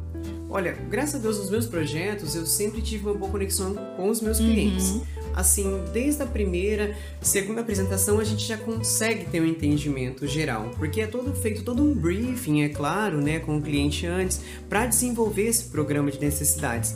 Olha, 0.49 0.73
graças 0.89 1.15
a 1.15 1.17
Deus 1.19 1.39
nos 1.39 1.49
meus 1.49 1.65
projetos 1.65 2.35
eu 2.35 2.45
sempre 2.45 2.81
tive 2.81 3.05
uma 3.05 3.13
boa 3.13 3.31
conexão 3.31 3.73
com 3.95 4.09
os 4.09 4.19
meus 4.19 4.39
clientes. 4.39 4.89
Uhum. 4.89 5.01
Assim, 5.33 5.81
desde 5.93 6.21
a 6.21 6.25
primeira, 6.25 6.95
segunda 7.21 7.61
apresentação 7.61 8.19
a 8.19 8.25
gente 8.25 8.45
já 8.45 8.57
consegue 8.57 9.25
ter 9.25 9.41
um 9.41 9.45
entendimento 9.45 10.27
geral, 10.27 10.69
porque 10.77 10.99
é 10.99 11.07
todo 11.07 11.33
feito 11.33 11.63
todo 11.63 11.81
um 11.81 11.93
briefing, 11.95 12.63
é 12.63 12.69
claro, 12.69 13.21
né, 13.21 13.39
com 13.39 13.57
o 13.57 13.61
cliente 13.61 14.05
antes, 14.05 14.41
para 14.67 14.85
desenvolver 14.85 15.47
esse 15.47 15.65
programa 15.65 16.11
de 16.11 16.19
necessidades. 16.19 16.95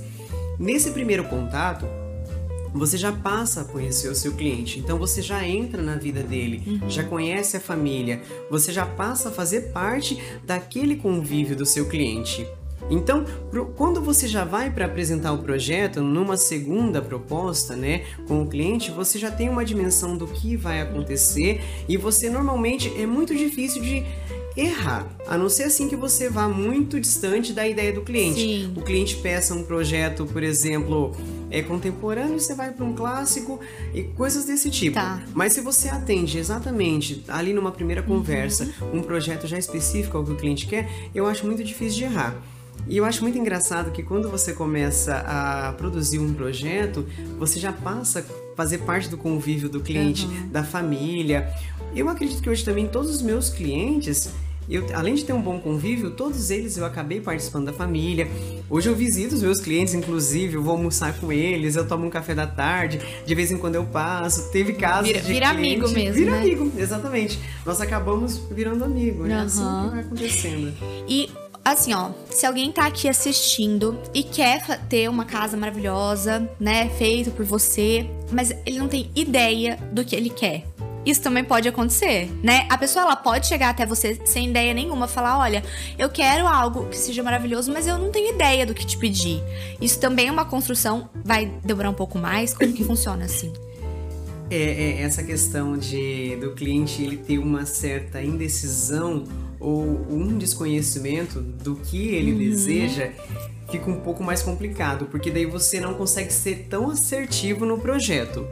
Nesse 0.60 0.92
primeiro 0.92 1.24
contato, 1.24 1.86
você 2.74 2.98
já 2.98 3.12
passa 3.12 3.62
a 3.62 3.66
conhecer 3.66 4.10
o 4.10 4.16
seu 4.16 4.34
cliente. 4.34 4.80
Então 4.80 4.98
você 4.98 5.22
já 5.22 5.46
entra 5.48 5.82
na 5.82 5.96
vida 5.96 6.22
dele, 6.24 6.64
uhum. 6.66 6.90
já 6.90 7.04
conhece 7.04 7.58
a 7.58 7.60
família, 7.60 8.22
você 8.50 8.72
já 8.72 8.86
passa 8.86 9.30
a 9.30 9.32
fazer 9.32 9.72
parte 9.72 10.22
daquele 10.46 10.96
convívio 10.96 11.56
do 11.56 11.66
seu 11.66 11.88
cliente. 11.88 12.48
Então, 12.90 13.26
quando 13.76 14.02
você 14.02 14.28
já 14.28 14.46
vai 14.46 14.72
para 14.72 14.86
apresentar 14.86 15.34
o 15.34 15.40
projeto 15.40 16.02
numa 16.02 16.38
segunda 16.38 17.02
proposta, 17.02 17.76
né, 17.76 18.06
com 18.28 18.44
o 18.44 18.48
cliente, 18.48 18.92
você 18.92 19.20
já 19.20 19.30
tem 19.30 19.50
uma 19.50 19.66
dimensão 19.66 20.16
do 20.18 20.28
que 20.28 20.56
vai 20.56 20.82
acontecer 20.82 21.62
e 21.88 21.98
você 21.98 22.30
normalmente 22.30 22.94
é 22.98 23.06
muito 23.06 23.36
difícil 23.36 23.82
de 23.82 24.06
errar, 24.56 25.08
a 25.28 25.38
não 25.38 25.50
ser 25.50 25.64
assim 25.64 25.88
que 25.88 25.96
você 25.96 26.30
vá 26.30 26.48
muito 26.48 27.00
distante 27.00 27.54
da 27.54 27.68
ideia 27.68 27.94
do 27.94 28.02
cliente. 28.02 28.40
Sim. 28.40 28.74
O 28.76 28.82
cliente 28.82 29.16
peça 29.18 29.54
um 29.54 29.64
projeto, 29.64 30.26
por 30.26 30.42
exemplo, 30.42 31.16
é 31.52 31.62
contemporâneo, 31.62 32.40
você 32.40 32.56
vai 32.56 32.72
para 32.72 32.84
um 32.84 32.94
clássico 32.94 33.60
e 33.94 34.04
coisas 34.04 34.46
desse 34.46 34.72
tipo. 34.72 34.96
Tá. 34.96 35.22
Mas 35.34 35.54
se 35.54 35.62
você 35.62 35.90
atende 35.90 36.40
exatamente 36.40 37.24
ali 37.28 37.54
numa 37.54 37.72
primeira 37.72 38.02
conversa 38.02 38.68
uhum. 38.82 39.00
um 39.00 39.04
projeto 39.04 39.46
já 39.46 39.60
específico 39.60 40.18
ao 40.18 40.24
que 40.24 40.32
o 40.32 40.36
cliente 40.36 40.66
quer, 40.66 40.90
eu 41.14 41.28
acho 41.28 41.46
muito 41.46 41.64
difícil 41.64 42.00
de 42.00 42.04
errar. 42.06 42.36
E 42.90 42.98
eu 42.98 43.06
acho 43.06 43.22
muito 43.22 43.38
engraçado 43.38 43.92
que 43.92 44.02
quando 44.02 44.30
você 44.30 44.54
começa 44.54 45.18
a 45.26 45.74
produzir 45.74 46.20
um 46.20 46.34
projeto, 46.34 47.06
você 47.38 47.60
já 47.60 47.74
passa 47.74 48.20
a 48.20 48.56
fazer 48.56 48.80
parte 48.80 49.10
do 49.10 49.18
convívio 49.18 49.68
do 49.68 49.82
cliente, 49.82 50.26
uhum. 50.26 50.50
da 50.50 50.64
família. 50.64 51.54
Eu 51.96 52.08
acredito 52.10 52.42
que 52.42 52.50
hoje 52.50 52.64
também 52.64 52.88
todos 52.88 53.12
os 53.12 53.22
meus 53.22 53.50
clientes, 53.50 54.30
eu, 54.70 54.86
além 54.94 55.16
de 55.16 55.26
ter 55.26 55.34
um 55.34 55.42
bom 55.42 55.60
convívio, 55.60 56.12
todos 56.12 56.50
eles 56.50 56.78
eu 56.78 56.86
acabei 56.86 57.20
participando 57.20 57.66
da 57.66 57.74
família. 57.74 58.28
Hoje 58.70 58.90
eu 58.90 58.96
visito 58.96 59.36
os 59.36 59.42
meus 59.42 59.60
clientes, 59.60 59.94
inclusive, 59.94 60.56
eu 60.56 60.64
vou 60.64 60.74
almoçar 60.74 61.14
com 61.20 61.32
eles, 61.32 61.76
eu 61.76 61.88
tomo 61.88 62.06
um 62.06 62.10
café 62.10 62.34
da 62.34 62.48
tarde, 62.48 63.00
de 63.26 63.36
vez 63.36 63.52
em 63.52 63.58
quando 63.58 63.76
eu 63.76 63.86
passo. 63.86 64.50
Teve 64.52 64.74
casos 64.74 65.08
vira, 65.08 65.22
de 65.22 65.28
vira 65.28 65.54
cliente, 65.54 65.84
amigo 65.84 65.90
mesmo, 65.90 66.14
Vira 66.14 66.32
né? 66.32 66.42
amigo, 66.42 66.72
exatamente. 66.78 67.40
Nós 67.66 67.80
acabamos 67.82 68.38
virando 68.52 68.84
amigo, 68.84 69.26
é 69.26 69.30
uhum. 69.30 69.42
assim 69.42 69.84
que 69.84 69.90
vai 69.90 70.00
acontecendo. 70.00 70.74
E 71.08 71.30
assim, 71.72 71.94
ó, 71.94 72.12
se 72.30 72.46
alguém 72.46 72.72
tá 72.72 72.86
aqui 72.86 73.08
assistindo 73.08 74.00
e 74.14 74.24
quer 74.24 74.80
ter 74.88 75.10
uma 75.10 75.26
casa 75.26 75.58
maravilhosa, 75.58 76.50
né, 76.60 76.90
feita 76.98 77.32
por 77.32 77.46
você, 77.46 78.10
mas 78.32 78.52
ele 78.66 78.80
não 78.80 78.88
tem 78.88 79.10
ideia 79.16 79.78
do 79.92 80.04
que 80.04 80.16
ele 80.16 80.30
quer. 80.30 80.66
Isso 81.06 81.22
também 81.22 81.42
pode 81.42 81.70
acontecer, 81.70 82.30
né? 82.44 82.66
A 82.70 82.78
pessoa 82.78 83.06
ela 83.06 83.16
pode 83.16 83.48
chegar 83.48 83.70
até 83.70 83.86
você 83.86 84.20
sem 84.26 84.50
ideia 84.50 84.74
nenhuma, 84.74 85.08
falar: 85.08 85.40
"Olha, 85.40 85.64
eu 85.98 86.10
quero 86.10 86.46
algo 86.46 86.86
que 86.88 86.98
seja 86.98 87.24
maravilhoso, 87.24 87.72
mas 87.72 87.88
eu 87.88 87.98
não 87.98 88.12
tenho 88.12 88.34
ideia 88.34 88.66
do 88.66 88.74
que 88.74 88.86
te 88.86 88.98
pedir". 88.98 89.42
Isso 89.80 90.02
também 90.02 90.28
é 90.28 90.32
uma 90.32 90.44
construção, 90.44 91.10
vai 91.24 91.46
demorar 91.64 91.92
um 91.92 91.94
pouco 91.94 92.18
mais, 92.18 92.54
como 92.54 92.74
que 92.74 92.84
funciona 92.84 93.24
assim? 93.24 93.54
É, 94.52 94.56
é, 94.58 95.02
essa 95.02 95.24
questão 95.24 95.78
de 95.78 96.36
do 96.42 96.52
cliente 96.52 97.02
ele 97.02 97.16
ter 97.16 97.38
uma 97.38 97.66
certa 97.66 98.22
indecisão 98.22 99.24
ou 99.60 99.84
um 100.10 100.38
desconhecimento 100.38 101.42
do 101.42 101.76
que 101.76 102.10
ele 102.10 102.32
uhum. 102.32 102.38
deseja, 102.38 103.12
fica 103.70 103.90
um 103.90 104.00
pouco 104.00 104.24
mais 104.24 104.42
complicado, 104.42 105.06
porque 105.06 105.30
daí 105.30 105.46
você 105.46 105.80
não 105.80 105.94
consegue 105.94 106.32
ser 106.32 106.68
tão 106.70 106.90
assertivo 106.90 107.66
no 107.66 107.78
projeto. 107.78 108.48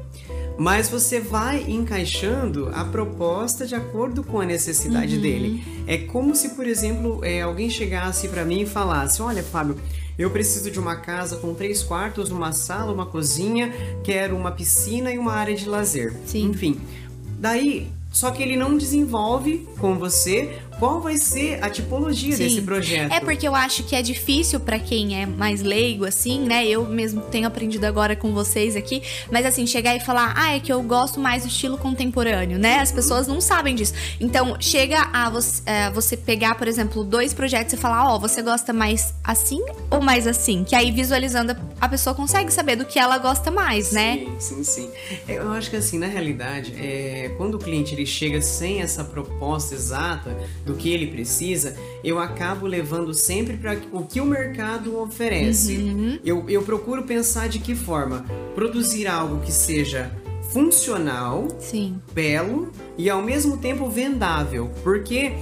Mas 0.57 0.88
você 0.88 1.19
vai 1.19 1.65
encaixando 1.67 2.69
a 2.74 2.85
proposta 2.85 3.65
de 3.65 3.75
acordo 3.75 4.24
com 4.24 4.39
a 4.39 4.45
necessidade 4.45 5.15
uhum. 5.15 5.21
dele. 5.21 5.63
É 5.85 5.97
como 5.97 6.33
se, 6.33 6.50
por 6.50 6.65
exemplo, 6.65 7.19
é, 7.24 7.41
alguém 7.41 7.69
chegasse 7.69 8.29
para 8.29 8.45
mim 8.45 8.62
e 8.62 8.65
falasse: 8.65 9.21
Olha, 9.21 9.43
Fábio, 9.43 9.77
eu 10.17 10.29
preciso 10.29 10.71
de 10.71 10.79
uma 10.79 10.95
casa 10.95 11.35
com 11.38 11.53
três 11.53 11.83
quartos, 11.83 12.31
uma 12.31 12.53
sala, 12.53 12.93
uma 12.93 13.05
cozinha, 13.05 13.74
quero 14.01 14.35
uma 14.35 14.51
piscina 14.51 15.12
e 15.12 15.17
uma 15.17 15.33
área 15.33 15.53
de 15.53 15.67
lazer. 15.67 16.13
Sim. 16.25 16.45
Enfim. 16.45 16.79
Daí, 17.38 17.91
só 18.15 18.31
que 18.31 18.41
ele 18.41 18.55
não 18.55 18.77
desenvolve 18.77 19.67
com 19.77 20.00
você 20.00 20.57
qual 20.79 21.01
vai 21.01 21.17
ser 21.17 21.63
a 21.63 21.70
tipologia 21.70 22.36
Sim. 22.36 22.44
desse 22.44 22.62
projeto. 22.62 23.12
É 23.12 23.20
porque 23.20 23.48
eu 23.48 23.55
acho 23.55 23.84
que 23.84 23.96
é 23.96 24.01
difícil 24.01 24.60
para 24.60 24.77
quem 24.79 25.22
é 25.22 25.25
mais 25.25 25.62
leigo, 25.62 26.05
assim, 26.05 26.41
né? 26.41 26.65
Eu 26.67 26.86
mesmo 26.86 27.22
tenho 27.22 27.48
aprendido 27.48 27.86
agora 27.86 28.15
com 28.15 28.34
vocês 28.34 28.75
aqui, 28.75 29.01
mas 29.32 29.46
assim, 29.46 29.65
chegar 29.65 29.96
e 29.96 30.00
falar, 30.00 30.34
ah, 30.36 30.55
é 30.55 30.60
que 30.60 30.72
eu 30.72 30.82
gosto 30.84 31.20
mais 31.20 31.44
do 31.44 31.50
estilo 31.50 31.77
contemporâneo, 31.77 32.60
né? 32.60 32.79
As 32.79 32.91
pessoas 32.91 33.27
não 33.27 33.39
sabem 33.39 33.75
disso. 33.75 33.94
Então, 34.20 34.58
chega 34.60 35.10
a 35.13 35.29
você, 35.29 35.62
é, 35.65 35.89
você 35.91 36.17
pegar, 36.17 36.55
por 36.55 36.67
exemplo, 36.67 37.03
dois 37.03 37.34
projetos 37.34 37.74
e 37.74 37.77
falar, 37.77 38.08
ó, 38.08 38.15
oh, 38.15 38.20
você 38.20 38.41
gosta 38.41 38.74
mais 38.74 39.13
assim 39.24 39.63
ou 39.89 40.01
mais 40.01 40.27
assim? 40.27 40.63
Que 40.63 40.75
aí, 40.75 40.91
visualizando, 40.91 41.55
a 41.79 41.89
pessoa 41.89 42.15
consegue 42.15 42.51
saber 42.51 42.75
do 42.75 42.86
que 42.86 43.00
ela 43.00 43.17
gosta 43.17 43.50
mais, 43.50 43.91
né? 43.91 44.25
Sim, 44.39 44.63
sim, 44.63 44.63
sim. 44.63 44.89
Eu 45.27 45.51
acho 45.51 45.70
que 45.70 45.75
assim, 45.75 45.98
na 45.98 46.08
realidade, 46.08 46.74
é, 46.77 47.34
quando 47.38 47.55
o 47.55 47.60
cliente 47.60 47.94
ele 47.94 48.05
chega 48.05 48.41
sem 48.41 48.82
essa 48.82 49.03
proposta 49.03 49.74
exata 49.75 50.36
do 50.65 50.74
que 50.74 50.89
ele 50.89 51.07
precisa, 51.07 51.75
eu 52.03 52.19
acabo 52.19 52.65
levando 52.65 53.13
sempre 53.13 53.55
para 53.57 53.77
o 53.91 54.03
que 54.03 54.19
o 54.19 54.25
mercado 54.25 54.98
oferece. 55.00 55.77
Uhum. 55.77 56.19
Eu, 56.25 56.50
eu 56.50 56.63
procuro 56.63 57.03
pensar 57.03 57.48
de 57.48 57.60
que 57.60 57.75
forma 57.75 58.25
produzir 58.55 59.07
algo 59.07 59.41
que 59.41 59.51
seja 59.51 60.12
funcional, 60.51 61.48
Sim. 61.60 62.00
belo 62.13 62.72
e 62.98 63.10
ao 63.10 63.22
mesmo 63.22 63.57
tempo 63.57 63.89
vendável, 63.89 64.72
porque 64.84 65.34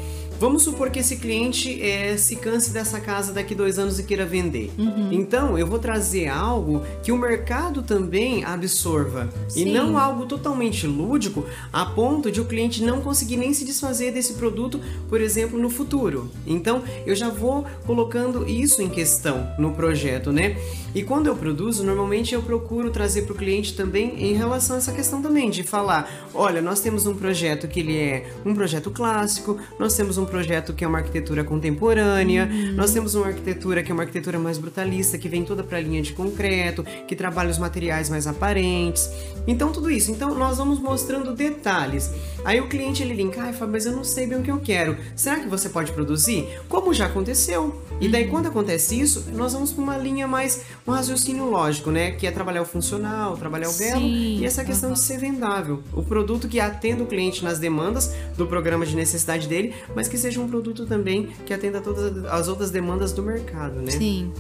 Vamos 0.44 0.64
supor 0.64 0.90
que 0.90 1.00
esse 1.00 1.16
cliente 1.16 1.82
é, 1.82 2.18
se 2.18 2.36
canse 2.36 2.70
dessa 2.72 3.00
casa 3.00 3.32
daqui 3.32 3.56
dois 3.56 3.80
anos 3.80 3.98
e 3.98 4.04
queira 4.04 4.26
vender. 4.26 4.74
Uhum. 4.78 5.08
Então, 5.10 5.58
eu 5.58 5.66
vou 5.66 5.80
trazer 5.80 6.28
algo 6.28 6.84
que 7.02 7.14
o 7.14 7.18
mercado 7.18 7.82
também 7.82 8.44
absorva. 8.44 9.30
Sim. 9.48 9.62
E 9.62 9.72
não 9.72 9.98
algo 9.98 10.26
totalmente 10.26 10.86
lúdico 10.86 11.46
a 11.72 11.86
ponto 11.86 12.30
de 12.30 12.42
o 12.42 12.46
cliente 12.46 12.84
não 12.84 13.00
conseguir 13.00 13.38
nem 13.38 13.54
se 13.54 13.64
desfazer 13.64 14.12
desse 14.12 14.34
produto, 14.34 14.82
por 15.08 15.22
exemplo, 15.22 15.58
no 15.58 15.70
futuro. 15.70 16.30
Então, 16.46 16.84
eu 17.06 17.16
já 17.16 17.30
vou 17.30 17.66
colocando 17.86 18.46
isso 18.46 18.82
em 18.82 18.90
questão 18.90 19.48
no 19.58 19.72
projeto, 19.72 20.34
né? 20.34 20.58
E 20.94 21.04
quando 21.04 21.28
eu 21.28 21.38
produzo, 21.38 21.86
normalmente 21.86 22.36
eu 22.36 22.44
procuro 22.44 22.92
trazer 22.92 23.22
para 23.22 23.34
o 23.34 23.36
cliente 23.36 23.76
também 23.76 24.22
em 24.22 24.34
relação 24.34 24.76
a 24.76 24.80
essa 24.80 24.92
questão 24.92 25.22
também 25.22 25.50
de 25.50 25.64
falar, 25.64 26.30
olha, 26.34 26.62
nós 26.62 26.82
temos 26.82 27.08
um 27.08 27.16
projeto 27.16 27.66
que 27.68 27.80
ele 27.80 27.98
é 27.98 28.30
um 28.46 28.54
projeto 28.54 28.92
clássico, 28.92 29.58
nós 29.80 29.96
temos 29.96 30.18
um 30.18 30.26
projeto 30.34 30.74
que 30.74 30.84
é 30.84 30.88
uma 30.88 30.98
arquitetura 30.98 31.44
contemporânea, 31.44 32.50
uhum. 32.52 32.74
nós 32.74 32.92
temos 32.92 33.14
uma 33.14 33.28
arquitetura 33.28 33.84
que 33.84 33.92
é 33.92 33.94
uma 33.94 34.02
arquitetura 34.02 34.40
mais 34.40 34.58
brutalista, 34.58 35.16
que 35.16 35.30
vem 35.30 35.46
toda 35.46 35.64
para 35.64 35.78
a 35.78 35.82
linha 35.82 36.02
de 36.02 36.12
concreto, 36.12 36.84
que 37.08 37.16
trabalha 37.16 37.52
os 37.52 37.60
materiais 37.60 38.10
mais 38.10 38.26
aparentes. 38.26 39.12
Então, 39.46 39.72
tudo 39.72 39.92
isso. 39.92 40.10
Então, 40.10 40.34
nós 40.34 40.58
vamos 40.58 40.80
mostrando 40.80 41.36
detalhes. 41.36 42.10
Aí 42.44 42.60
o 42.60 42.68
cliente 42.68 43.04
ele 43.04 43.14
linka, 43.14 43.44
ai, 43.44 43.54
Fábio, 43.54 43.74
mas 43.74 43.86
eu 43.86 43.92
não 43.92 44.04
sei 44.04 44.26
bem 44.26 44.40
o 44.40 44.42
que 44.42 44.50
eu 44.50 44.60
quero. 44.60 44.98
Será 45.16 45.40
que 45.40 45.48
você 45.48 45.70
pode 45.70 45.92
produzir? 45.92 46.48
Como 46.68 46.94
já 46.96 47.06
aconteceu. 47.06 47.80
E 48.02 48.10
daí, 48.10 48.28
quando 48.28 48.48
acontece 48.48 49.00
isso, 49.00 49.26
nós 49.34 49.54
vamos 49.54 49.72
para 49.72 49.84
uma 49.84 49.98
linha 49.98 50.28
mais, 50.28 50.62
um 50.88 50.92
raciocínio 50.92 51.46
lógico, 51.46 51.92
né? 51.92 52.12
Que 52.12 52.26
é 52.26 52.32
trabalhar 52.32 52.64
o 52.64 52.66
funcional, 52.66 53.38
trabalhar 53.38 53.70
o 53.70 53.74
belo 53.74 54.02
Sim. 54.02 54.40
e 54.40 54.46
essa 54.46 54.66
questão 54.66 54.90
uhum. 54.90 54.96
de 54.96 55.00
ser 55.00 55.20
vendável. 55.20 55.84
O 55.94 56.02
produto 56.02 56.48
que 56.48 56.60
atenda 56.60 57.04
o 57.04 57.06
cliente 57.06 57.44
nas 57.44 57.60
demandas 57.60 58.14
do 58.36 58.48
programa 58.48 58.86
de 58.86 58.96
necessidade 58.96 59.48
dele, 59.48 59.74
mas 59.96 60.08
que 60.08 60.18
seja 60.24 60.42
um 60.42 60.48
produto 60.48 60.86
também 60.86 61.30
que 61.46 61.54
atenda 61.54 61.82
todas 61.82 62.26
as 62.26 62.48
outras 62.48 62.72
demandas 62.72 63.12
do 63.12 63.22
mercado, 63.22 63.76
né? 63.82 63.92
Sim. 63.92 64.32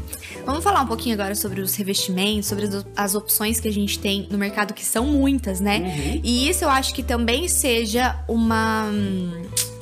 Vamos 0.46 0.63
falar 0.63 0.82
um 0.82 0.88
pouquinho 0.88 1.13
agora 1.13 1.36
sobre 1.36 1.62
os 1.62 1.75
revestimentos, 1.75 2.48
sobre 2.48 2.70
as 2.96 3.16
opções 3.16 3.60
que 3.60 3.68
a 3.68 3.72
gente 3.72 4.00
tem 4.00 4.28
no 4.30 4.38
mercado, 4.38 4.74
que 4.74 4.86
são 4.86 5.06
muitas, 5.06 5.60
né? 5.60 5.80
Uhum. 5.80 6.22
E 6.24 6.50
isso 6.50 6.63
eu 6.63 6.70
acho 6.70 6.94
que 6.94 7.04
também 7.04 7.48
seja 7.48 8.24
uma 8.28 8.90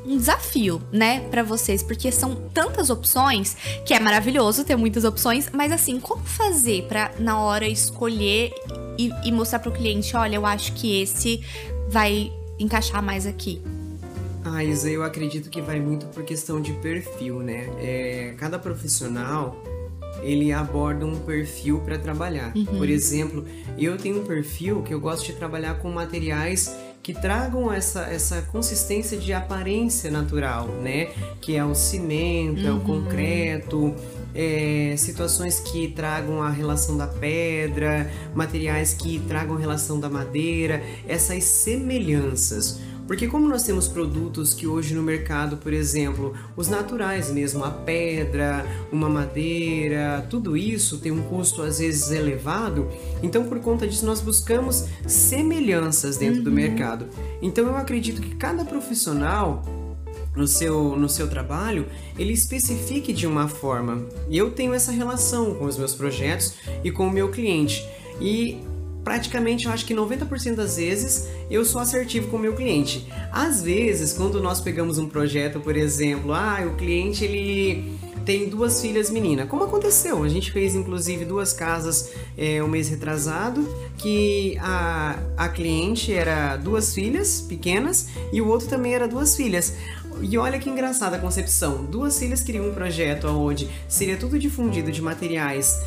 um 0.03 0.17
desafio, 0.17 0.81
né, 0.91 1.19
para 1.29 1.43
vocês, 1.43 1.83
porque 1.83 2.11
são 2.11 2.35
tantas 2.51 2.89
opções 2.89 3.55
que 3.85 3.93
é 3.93 3.99
maravilhoso 3.99 4.63
ter 4.63 4.75
muitas 4.75 5.03
opções, 5.03 5.47
mas 5.53 5.71
assim, 5.71 5.99
como 5.99 6.23
fazer 6.23 6.87
para 6.87 7.11
na 7.19 7.39
hora 7.39 7.67
escolher 7.67 8.51
e, 8.97 9.11
e 9.23 9.31
mostrar 9.31 9.59
para 9.59 9.69
o 9.69 9.71
cliente, 9.71 10.17
olha, 10.17 10.35
eu 10.35 10.45
acho 10.45 10.73
que 10.73 10.99
esse 10.99 11.41
vai 11.87 12.33
encaixar 12.59 13.01
mais 13.01 13.27
aqui? 13.27 13.61
Ah, 14.43 14.63
Isa, 14.63 14.89
eu 14.89 15.03
acredito 15.03 15.49
que 15.49 15.61
vai 15.61 15.79
muito 15.79 16.07
por 16.07 16.23
questão 16.23 16.59
de 16.61 16.73
perfil, 16.73 17.39
né? 17.39 17.69
É, 17.79 18.33
cada 18.37 18.57
profissional 18.57 19.55
ele 20.21 20.51
aborda 20.51 21.05
um 21.05 21.17
perfil 21.19 21.79
para 21.79 21.97
trabalhar. 21.97 22.51
Uhum. 22.55 22.65
Por 22.65 22.89
exemplo, 22.89 23.45
eu 23.77 23.97
tenho 23.97 24.21
um 24.21 24.25
perfil 24.25 24.81
que 24.81 24.93
eu 24.93 24.99
gosto 24.99 25.25
de 25.25 25.33
trabalhar 25.33 25.75
com 25.75 25.91
materiais 25.91 26.75
que 27.01 27.13
tragam 27.13 27.71
essa, 27.71 28.01
essa 28.01 28.43
consistência 28.43 29.17
de 29.17 29.33
aparência 29.33 30.11
natural, 30.11 30.67
né? 30.67 31.09
Que 31.39 31.55
é 31.55 31.65
o 31.65 31.73
cimento, 31.73 32.61
uhum. 32.61 32.67
é 32.67 32.71
o 32.71 32.75
uhum. 32.75 33.03
concreto, 33.03 33.95
é, 34.35 34.93
situações 34.97 35.59
que 35.59 35.87
tragam 35.89 36.41
a 36.43 36.49
relação 36.49 36.95
da 36.95 37.07
pedra, 37.07 38.09
materiais 38.35 38.93
que 38.93 39.19
tragam 39.27 39.55
a 39.55 39.59
relação 39.59 39.99
da 39.99 40.09
madeira, 40.09 40.83
essas 41.07 41.43
semelhanças. 41.43 42.79
Porque 43.11 43.27
como 43.27 43.45
nós 43.45 43.63
temos 43.63 43.89
produtos 43.89 44.53
que 44.53 44.65
hoje 44.65 44.95
no 44.95 45.03
mercado, 45.03 45.57
por 45.57 45.73
exemplo, 45.73 46.33
os 46.55 46.69
naturais 46.69 47.29
mesmo, 47.29 47.61
a 47.61 47.69
pedra, 47.69 48.65
uma 48.89 49.09
madeira, 49.09 50.25
tudo 50.29 50.55
isso 50.55 50.97
tem 50.97 51.11
um 51.11 51.21
custo 51.23 51.61
às 51.61 51.79
vezes 51.79 52.09
elevado, 52.09 52.87
então 53.21 53.43
por 53.43 53.59
conta 53.59 53.85
disso 53.85 54.05
nós 54.05 54.21
buscamos 54.21 54.85
semelhanças 55.05 56.15
dentro 56.15 56.37
uhum. 56.37 56.43
do 56.45 56.51
mercado. 56.53 57.05
Então 57.41 57.67
eu 57.67 57.75
acredito 57.75 58.21
que 58.21 58.33
cada 58.35 58.63
profissional 58.63 59.61
no 60.33 60.47
seu, 60.47 60.95
no 60.95 61.09
seu 61.09 61.29
trabalho, 61.29 61.87
ele 62.17 62.31
especifique 62.31 63.11
de 63.11 63.27
uma 63.27 63.49
forma. 63.49 64.05
E 64.29 64.37
eu 64.37 64.51
tenho 64.51 64.73
essa 64.73 64.93
relação 64.93 65.53
com 65.55 65.65
os 65.65 65.77
meus 65.77 65.93
projetos 65.93 66.53
e 66.81 66.89
com 66.89 67.07
o 67.07 67.11
meu 67.11 67.27
cliente. 67.27 67.85
E 68.21 68.61
praticamente 69.03 69.65
eu 69.65 69.71
acho 69.71 69.85
que 69.85 69.93
90% 69.93 70.55
das 70.55 70.77
vezes 70.77 71.27
eu 71.49 71.65
sou 71.65 71.81
assertivo 71.81 72.27
com 72.27 72.37
o 72.37 72.39
meu 72.39 72.53
cliente. 72.53 73.07
Às 73.31 73.61
vezes, 73.61 74.13
quando 74.13 74.41
nós 74.41 74.61
pegamos 74.61 74.97
um 74.97 75.07
projeto, 75.07 75.59
por 75.59 75.75
exemplo, 75.75 76.33
ah, 76.33 76.59
o 76.65 76.75
cliente 76.75 77.23
ele 77.23 77.99
tem 78.25 78.47
duas 78.47 78.81
filhas 78.81 79.09
meninas. 79.09 79.49
Como 79.49 79.63
aconteceu? 79.63 80.23
A 80.23 80.29
gente 80.29 80.51
fez 80.51 80.75
inclusive 80.75 81.25
duas 81.25 81.53
casas 81.53 82.11
é, 82.37 82.63
um 82.63 82.67
mês 82.67 82.89
retrasado, 82.89 83.67
que 83.97 84.57
a, 84.61 85.17
a 85.35 85.49
cliente 85.49 86.13
era 86.13 86.55
duas 86.57 86.93
filhas 86.93 87.41
pequenas 87.41 88.09
e 88.31 88.41
o 88.41 88.47
outro 88.47 88.67
também 88.67 88.93
era 88.93 89.07
duas 89.07 89.35
filhas. 89.35 89.73
E 90.21 90.37
olha 90.37 90.59
que 90.59 90.69
engraçada 90.69 91.15
a 91.15 91.19
concepção. 91.19 91.85
Duas 91.85 92.19
filhas 92.19 92.43
queriam 92.43 92.69
um 92.69 92.73
projeto 92.73 93.27
onde 93.27 93.67
seria 93.87 94.17
tudo 94.17 94.37
difundido 94.37 94.91
de 94.91 95.01
materiais 95.01 95.79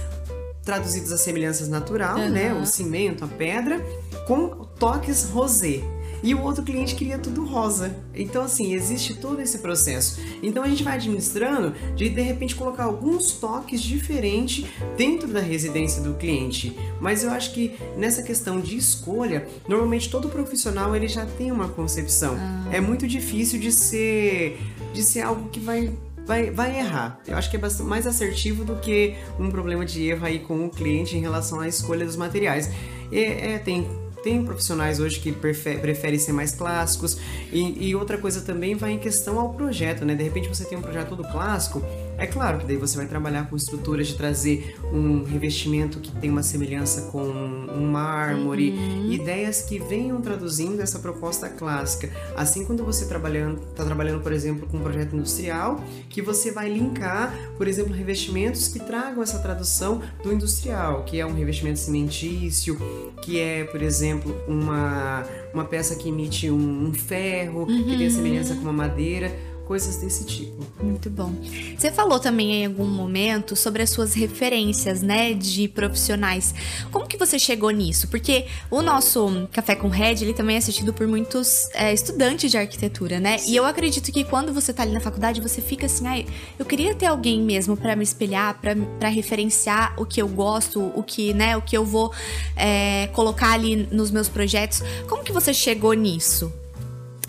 traduzidos 0.65 1.13
a 1.13 1.19
semelhanças 1.19 1.69
natural, 1.69 2.19
uhum. 2.19 2.31
né? 2.31 2.55
O 2.55 2.65
cimento, 2.65 3.25
a 3.25 3.29
pedra, 3.29 3.85
com 4.27 4.49
toques 4.79 5.25
rosé. 5.25 5.83
E 6.25 6.35
o 6.35 6.41
outro 6.41 6.63
cliente 6.63 6.95
queria 6.95 7.19
tudo 7.19 7.45
rosa. 7.45 7.95
Então, 8.15 8.45
assim, 8.45 8.73
existe 8.73 9.13
todo 9.13 9.43
esse 9.43 9.59
processo. 9.59 10.19
Então, 10.43 10.63
a 10.63 10.69
gente 10.69 10.83
vai 10.83 10.95
administrando 10.95 11.75
de, 11.95 12.09
de 12.09 12.23
repente, 12.23 12.55
colocar 12.55 12.85
alguns 12.85 13.33
toques 13.33 13.83
diferentes 13.83 14.65
dentro 14.97 15.29
da 15.29 15.41
residência 15.41 16.03
do 16.03 16.15
cliente. 16.15 16.75
Mas 16.99 17.23
eu 17.23 17.31
acho 17.31 17.53
que 17.53 17.77
nessa 17.99 18.23
questão 18.23 18.59
de 18.59 18.75
escolha, 18.75 19.47
normalmente 19.69 20.09
todo 20.09 20.31
profissional 20.31 20.97
ele 20.97 21.09
já 21.09 21.27
tem 21.27 21.53
uma 21.53 21.69
concepção. 21.69 22.37
Ah. 22.39 22.71
É 22.73 22.81
muito 22.81 23.07
difícil 23.07 23.61
de 23.61 23.71
ser, 23.71 24.59
de 24.95 25.03
ser 25.03 25.21
algo 25.21 25.51
que 25.51 25.61
vai 25.61 25.93
vai, 26.27 26.51
vai 26.51 26.79
errar. 26.79 27.21
Eu 27.27 27.37
acho 27.37 27.51
que 27.51 27.57
é 27.57 27.61
mais 27.83 28.07
assertivo 28.07 28.65
do 28.65 28.77
que 28.77 29.15
um 29.39 29.51
problema 29.51 29.85
de 29.85 30.07
erro 30.07 30.27
aí 30.27 30.39
com 30.39 30.67
o 30.67 30.71
cliente 30.71 31.17
em 31.17 31.21
relação 31.21 31.61
à 31.61 31.69
escolha 31.69 32.05
dos 32.05 32.17
materiais. 32.17 32.71
É, 33.13 33.55
é 33.55 33.59
tem 33.59 33.87
tem 34.25 34.43
profissionais 34.43 35.01
hoje 35.01 35.21
que 35.21 35.31
preferem 35.31 36.19
ser 36.19 36.33
mais 36.33 36.53
clássicos. 36.53 37.19
E, 37.53 37.91
e, 37.91 37.95
outra 37.95 38.17
coisa 38.17 38.41
também 38.41 38.75
vai 38.75 38.93
em 38.93 38.99
questão 38.99 39.39
ao 39.39 39.53
projeto, 39.53 40.03
né? 40.03 40.15
De 40.15 40.25
repente 40.25 40.49
você 40.49 40.65
tem 40.65 40.79
um 40.79 40.81
projeto 40.81 41.11
todo 41.11 41.25
clássico, 41.31 41.83
é 42.17 42.27
claro 42.27 42.59
que 42.59 42.67
daí 42.67 42.77
você 42.77 42.97
vai 42.97 43.07
trabalhar 43.07 43.49
com 43.49 43.57
estruturas 43.57 44.09
de 44.09 44.17
trazer 44.17 44.77
um 44.93 45.25
revestimento 45.25 45.99
que 45.99 46.13
tem 46.13 46.31
uma 46.31 46.43
semelhança 46.43 47.11
com 47.11 47.23
um 47.23 47.91
mármore, 47.91 48.71
uhum. 48.71 49.13
ideias 49.13 49.63
que 49.63 49.79
venham 49.79 50.21
traduzindo 50.21 50.81
essa 50.81 50.99
proposta 50.99 51.49
clássica. 51.49 52.11
Assim, 52.37 52.65
quando 52.65 52.85
você 52.85 53.07
trabalhando, 53.07 53.61
está 53.71 53.85
trabalhando, 53.85 54.23
por 54.23 54.33
exemplo, 54.33 54.67
com 54.69 54.77
um 54.77 54.81
projeto 54.81 55.15
industrial, 55.15 55.83
que 56.09 56.23
você 56.23 56.51
vai 56.51 56.69
linkar, 56.69 57.35
por 57.57 57.67
exemplo, 57.67 57.93
revestimentos 57.93 58.69
que 58.69 58.79
tragam 58.79 59.23
essa 59.23 59.39
tradução 59.39 60.01
do 60.23 60.33
industrial, 60.33 61.05
que 61.05 61.19
é 61.19 61.27
um 61.27 61.35
revestimento 61.35 61.79
cimentício, 61.79 62.79
que 63.23 63.39
é, 63.39 63.65
por 63.65 63.83
exemplo, 63.83 64.35
uma, 64.47 65.25
uma 65.53 65.65
peça 65.65 65.95
que 65.97 66.09
emite 66.09 66.51
um, 66.51 66.89
um 66.89 66.93
ferro, 66.93 67.61
uhum. 67.61 67.85
que 67.85 67.97
tem 67.97 68.07
a 68.07 68.11
semelhança 68.11 68.55
com 68.55 68.63
uma 68.63 68.73
madeira 68.73 69.33
coisas 69.67 69.97
desse 69.97 70.25
tipo. 70.25 70.65
Muito 70.83 71.11
bom. 71.11 71.33
Você 71.77 71.91
falou 71.91 72.19
também 72.19 72.63
em 72.63 72.67
algum 72.67 72.87
momento 72.87 73.57
sobre 73.57 73.83
as 73.83 73.91
suas 73.91 74.15
referências, 74.15 75.03
né, 75.03 75.33
de 75.33 75.69
profissionais. 75.69 76.55
Como 76.91 77.07
que 77.07 77.17
você 77.17 77.39
chegou 77.39 77.71
nisso? 77.71 78.09
Porque 78.09 78.47
o 78.71 78.83
nosso 78.83 79.49
Café 79.53 79.75
com 79.75 79.89
Red, 79.89 80.23
ele 80.23 80.35
também 80.35 80.57
é 80.57 80.59
assistido 80.59 80.93
por 80.93 81.07
muitos 81.07 81.69
é, 81.75 81.93
estudantes 81.93 82.51
de 82.51 82.59
arquitetura, 82.59 83.19
né? 83.19 83.39
Sim. 83.39 83.53
E 83.53 83.57
eu 83.57 83.65
acredito 83.65 84.13
que 84.13 84.25
quando 84.25 84.53
você 84.53 84.73
tá 84.73 84.83
ali 84.83 84.93
na 84.93 85.01
faculdade, 85.01 85.41
você 85.41 85.61
fica 85.61 85.87
assim, 85.87 86.07
ai, 86.07 86.27
eu 86.59 86.65
queria 86.65 86.95
ter 86.95 87.07
alguém 87.07 87.43
mesmo 87.43 87.77
para 87.77 87.97
me 87.97 88.05
espelhar, 88.05 88.61
para 88.61 89.09
referenciar 89.09 89.95
o 89.97 90.05
que 90.05 90.21
eu 90.21 90.29
gosto, 90.29 90.81
o 90.95 91.03
que, 91.03 91.33
né, 91.33 91.57
o 91.57 91.63
que 91.63 91.77
eu 91.77 91.85
vou 91.85 92.13
é, 92.57 93.09
colocar 93.13 93.53
ali 93.53 93.89
nos 93.91 94.11
meus 94.11 94.29
projetos. 94.29 94.83
Como 95.09 95.23
que 95.23 95.33
você 95.33 95.53
chegou 95.53 95.93
nisso? 95.95 96.53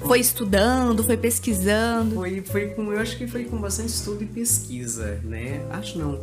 Foi 0.05 0.19
estudando, 0.19 1.03
foi 1.03 1.17
pesquisando? 1.17 2.15
Foi, 2.15 2.41
foi 2.41 2.67
com, 2.69 2.93
eu 2.93 2.99
acho 2.99 3.17
que 3.17 3.27
foi 3.27 3.45
com 3.45 3.57
bastante 3.57 3.89
estudo 3.89 4.23
e 4.23 4.27
pesquisa, 4.27 5.19
né? 5.23 5.65
Acho 5.71 5.97
não. 5.97 6.19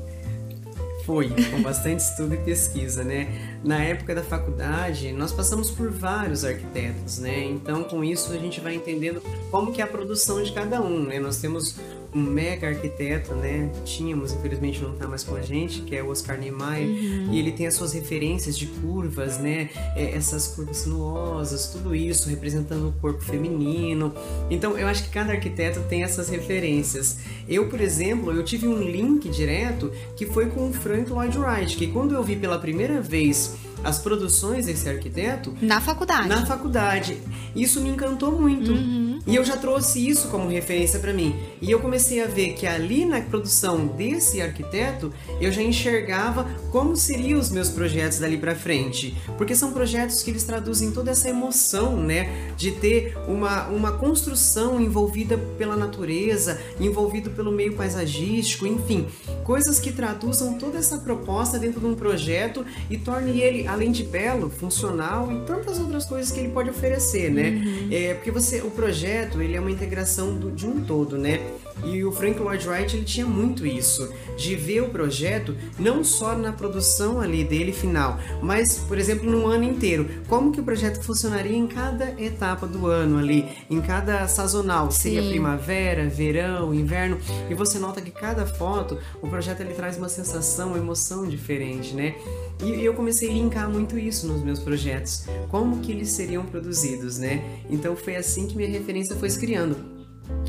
Foi, 1.04 1.28
com 1.28 1.62
bastante 1.62 2.00
estudo 2.00 2.34
e 2.34 2.38
pesquisa, 2.38 3.02
né? 3.02 3.58
Na 3.64 3.82
época 3.82 4.14
da 4.14 4.22
faculdade, 4.22 5.12
nós 5.12 5.32
passamos 5.32 5.70
por 5.70 5.90
vários 5.90 6.44
arquitetos, 6.44 7.18
né? 7.18 7.44
Então, 7.44 7.82
com 7.82 8.04
isso, 8.04 8.32
a 8.32 8.38
gente 8.38 8.60
vai 8.60 8.74
entendendo 8.74 9.20
como 9.50 9.72
que 9.72 9.80
é 9.80 9.84
a 9.84 9.88
produção 9.88 10.42
de 10.42 10.52
cada 10.52 10.80
um, 10.80 11.04
né? 11.04 11.18
Nós 11.18 11.38
temos 11.38 11.74
um 12.14 12.20
mega 12.20 12.68
arquiteto, 12.68 13.34
né? 13.34 13.70
Tínhamos, 13.84 14.32
infelizmente 14.32 14.82
não 14.82 14.92
está 14.92 15.08
mais 15.08 15.24
com 15.24 15.34
a 15.34 15.40
gente, 15.40 15.80
que 15.82 15.96
é 15.96 16.02
o 16.02 16.08
Oscar 16.08 16.38
Niemeyer, 16.38 16.86
uhum. 16.86 17.32
e 17.32 17.38
ele 17.38 17.52
tem 17.52 17.66
as 17.66 17.74
suas 17.74 17.92
referências 17.92 18.56
de 18.56 18.66
curvas, 18.66 19.38
né? 19.38 19.70
É, 19.96 20.14
essas 20.14 20.48
curvas 20.48 20.78
sinuosas, 20.78 21.68
tudo 21.68 21.94
isso 21.94 22.28
representando 22.28 22.88
o 22.88 22.92
corpo 23.00 23.22
feminino. 23.22 24.12
Então, 24.50 24.76
eu 24.76 24.86
acho 24.86 25.04
que 25.04 25.10
cada 25.10 25.32
arquiteto 25.32 25.80
tem 25.88 26.02
essas 26.02 26.28
referências. 26.28 27.18
Eu, 27.48 27.68
por 27.68 27.80
exemplo, 27.80 28.32
eu 28.32 28.44
tive 28.44 28.66
um 28.66 28.78
link 28.78 29.28
direto 29.30 29.90
que 30.16 30.26
foi 30.26 30.46
com 30.46 30.68
o 30.68 30.72
Frank 30.72 31.10
Lloyd 31.10 31.38
Wright, 31.38 31.76
que 31.76 31.86
quando 31.86 32.14
eu 32.14 32.22
vi 32.22 32.36
pela 32.36 32.58
primeira 32.58 33.00
vez 33.00 33.56
as 33.84 33.98
produções 33.98 34.66
desse 34.66 34.88
arquiteto 34.88 35.54
na 35.60 35.80
faculdade. 35.80 36.28
Na 36.28 36.46
faculdade. 36.46 37.18
Isso 37.54 37.80
me 37.80 37.90
encantou 37.90 38.32
muito. 38.32 38.72
Uhum. 38.72 39.18
E 39.26 39.36
eu 39.36 39.44
já 39.44 39.56
trouxe 39.56 40.06
isso 40.06 40.28
como 40.28 40.48
referência 40.48 40.98
para 40.98 41.12
mim. 41.12 41.36
E 41.60 41.70
eu 41.70 41.78
comecei 41.80 42.22
a 42.22 42.26
ver 42.26 42.54
que 42.54 42.66
ali 42.66 43.04
na 43.04 43.20
produção 43.20 43.86
desse 43.86 44.40
arquiteto, 44.40 45.12
eu 45.40 45.52
já 45.52 45.62
enxergava 45.62 46.46
como 46.70 46.96
seriam 46.96 47.38
os 47.38 47.50
meus 47.50 47.68
projetos 47.68 48.18
dali 48.18 48.36
para 48.36 48.54
frente. 48.54 49.16
Porque 49.38 49.54
são 49.54 49.72
projetos 49.72 50.22
que 50.22 50.30
eles 50.30 50.42
traduzem 50.42 50.90
toda 50.90 51.10
essa 51.10 51.28
emoção, 51.28 51.96
né, 51.96 52.52
de 52.56 52.72
ter 52.72 53.16
uma, 53.28 53.68
uma 53.68 53.92
construção 53.92 54.80
envolvida 54.80 55.38
pela 55.56 55.76
natureza, 55.76 56.60
envolvido 56.80 57.30
pelo 57.30 57.52
meio 57.52 57.74
paisagístico, 57.76 58.66
enfim, 58.66 59.06
coisas 59.44 59.78
que 59.78 59.92
traduzam 59.92 60.54
toda 60.54 60.78
essa 60.78 60.98
proposta 60.98 61.58
dentro 61.58 61.80
de 61.80 61.86
um 61.86 61.94
projeto 61.94 62.64
e 62.90 62.96
torne 62.96 63.40
ele 63.40 63.66
além 63.72 63.90
de 63.90 64.04
belo, 64.04 64.50
funcional 64.50 65.32
e 65.32 65.40
tantas 65.46 65.78
outras 65.78 66.04
coisas 66.04 66.30
que 66.30 66.40
ele 66.40 66.50
pode 66.50 66.70
oferecer, 66.70 67.30
né? 67.30 67.50
Uhum. 67.50 67.88
É, 67.90 68.14
porque 68.14 68.30
você, 68.30 68.60
o 68.60 68.70
projeto, 68.70 69.40
ele 69.40 69.56
é 69.56 69.60
uma 69.60 69.70
integração 69.70 70.34
do, 70.34 70.50
de 70.50 70.66
um 70.66 70.84
todo, 70.84 71.16
né? 71.18 71.40
E 71.84 72.04
o 72.04 72.12
Frank 72.12 72.38
Lloyd 72.38 72.68
Wright 72.68 72.96
ele 72.96 73.04
tinha 73.04 73.26
muito 73.26 73.66
isso, 73.66 74.12
de 74.36 74.54
ver 74.54 74.82
o 74.82 74.90
projeto 74.90 75.56
não 75.78 76.04
só 76.04 76.36
na 76.36 76.52
produção 76.52 77.20
ali 77.20 77.42
dele 77.42 77.72
final, 77.72 78.18
mas, 78.40 78.78
por 78.78 78.98
exemplo, 78.98 79.28
no 79.28 79.46
ano 79.46 79.64
inteiro. 79.64 80.08
Como 80.28 80.52
que 80.52 80.60
o 80.60 80.64
projeto 80.64 81.02
funcionaria 81.02 81.56
em 81.56 81.66
cada 81.66 82.10
etapa 82.22 82.66
do 82.66 82.86
ano 82.86 83.18
ali, 83.18 83.48
em 83.68 83.80
cada 83.80 84.28
sazonal, 84.28 84.90
seria 84.90 85.22
primavera, 85.28 86.08
verão, 86.08 86.74
inverno, 86.74 87.18
e 87.50 87.54
você 87.54 87.78
nota 87.78 88.00
que 88.00 88.10
cada 88.10 88.46
foto, 88.46 88.98
o 89.20 89.28
projeto 89.28 89.60
ele 89.60 89.74
traz 89.74 89.96
uma 89.96 90.08
sensação, 90.08 90.68
uma 90.68 90.78
emoção 90.78 91.26
diferente, 91.26 91.94
né? 91.94 92.14
E 92.62 92.84
eu 92.84 92.94
comecei 92.94 93.28
a 93.28 93.32
linkar 93.32 93.68
muito 93.68 93.98
isso 93.98 94.26
nos 94.26 94.42
meus 94.42 94.60
projetos, 94.60 95.24
como 95.48 95.80
que 95.80 95.90
eles 95.90 96.10
seriam 96.10 96.46
produzidos, 96.46 97.18
né? 97.18 97.60
Então 97.68 97.96
foi 97.96 98.14
assim 98.14 98.46
que 98.46 98.56
minha 98.56 98.68
referência 98.68 99.16
foi 99.16 99.28
se 99.28 99.38
criando. 99.38 99.76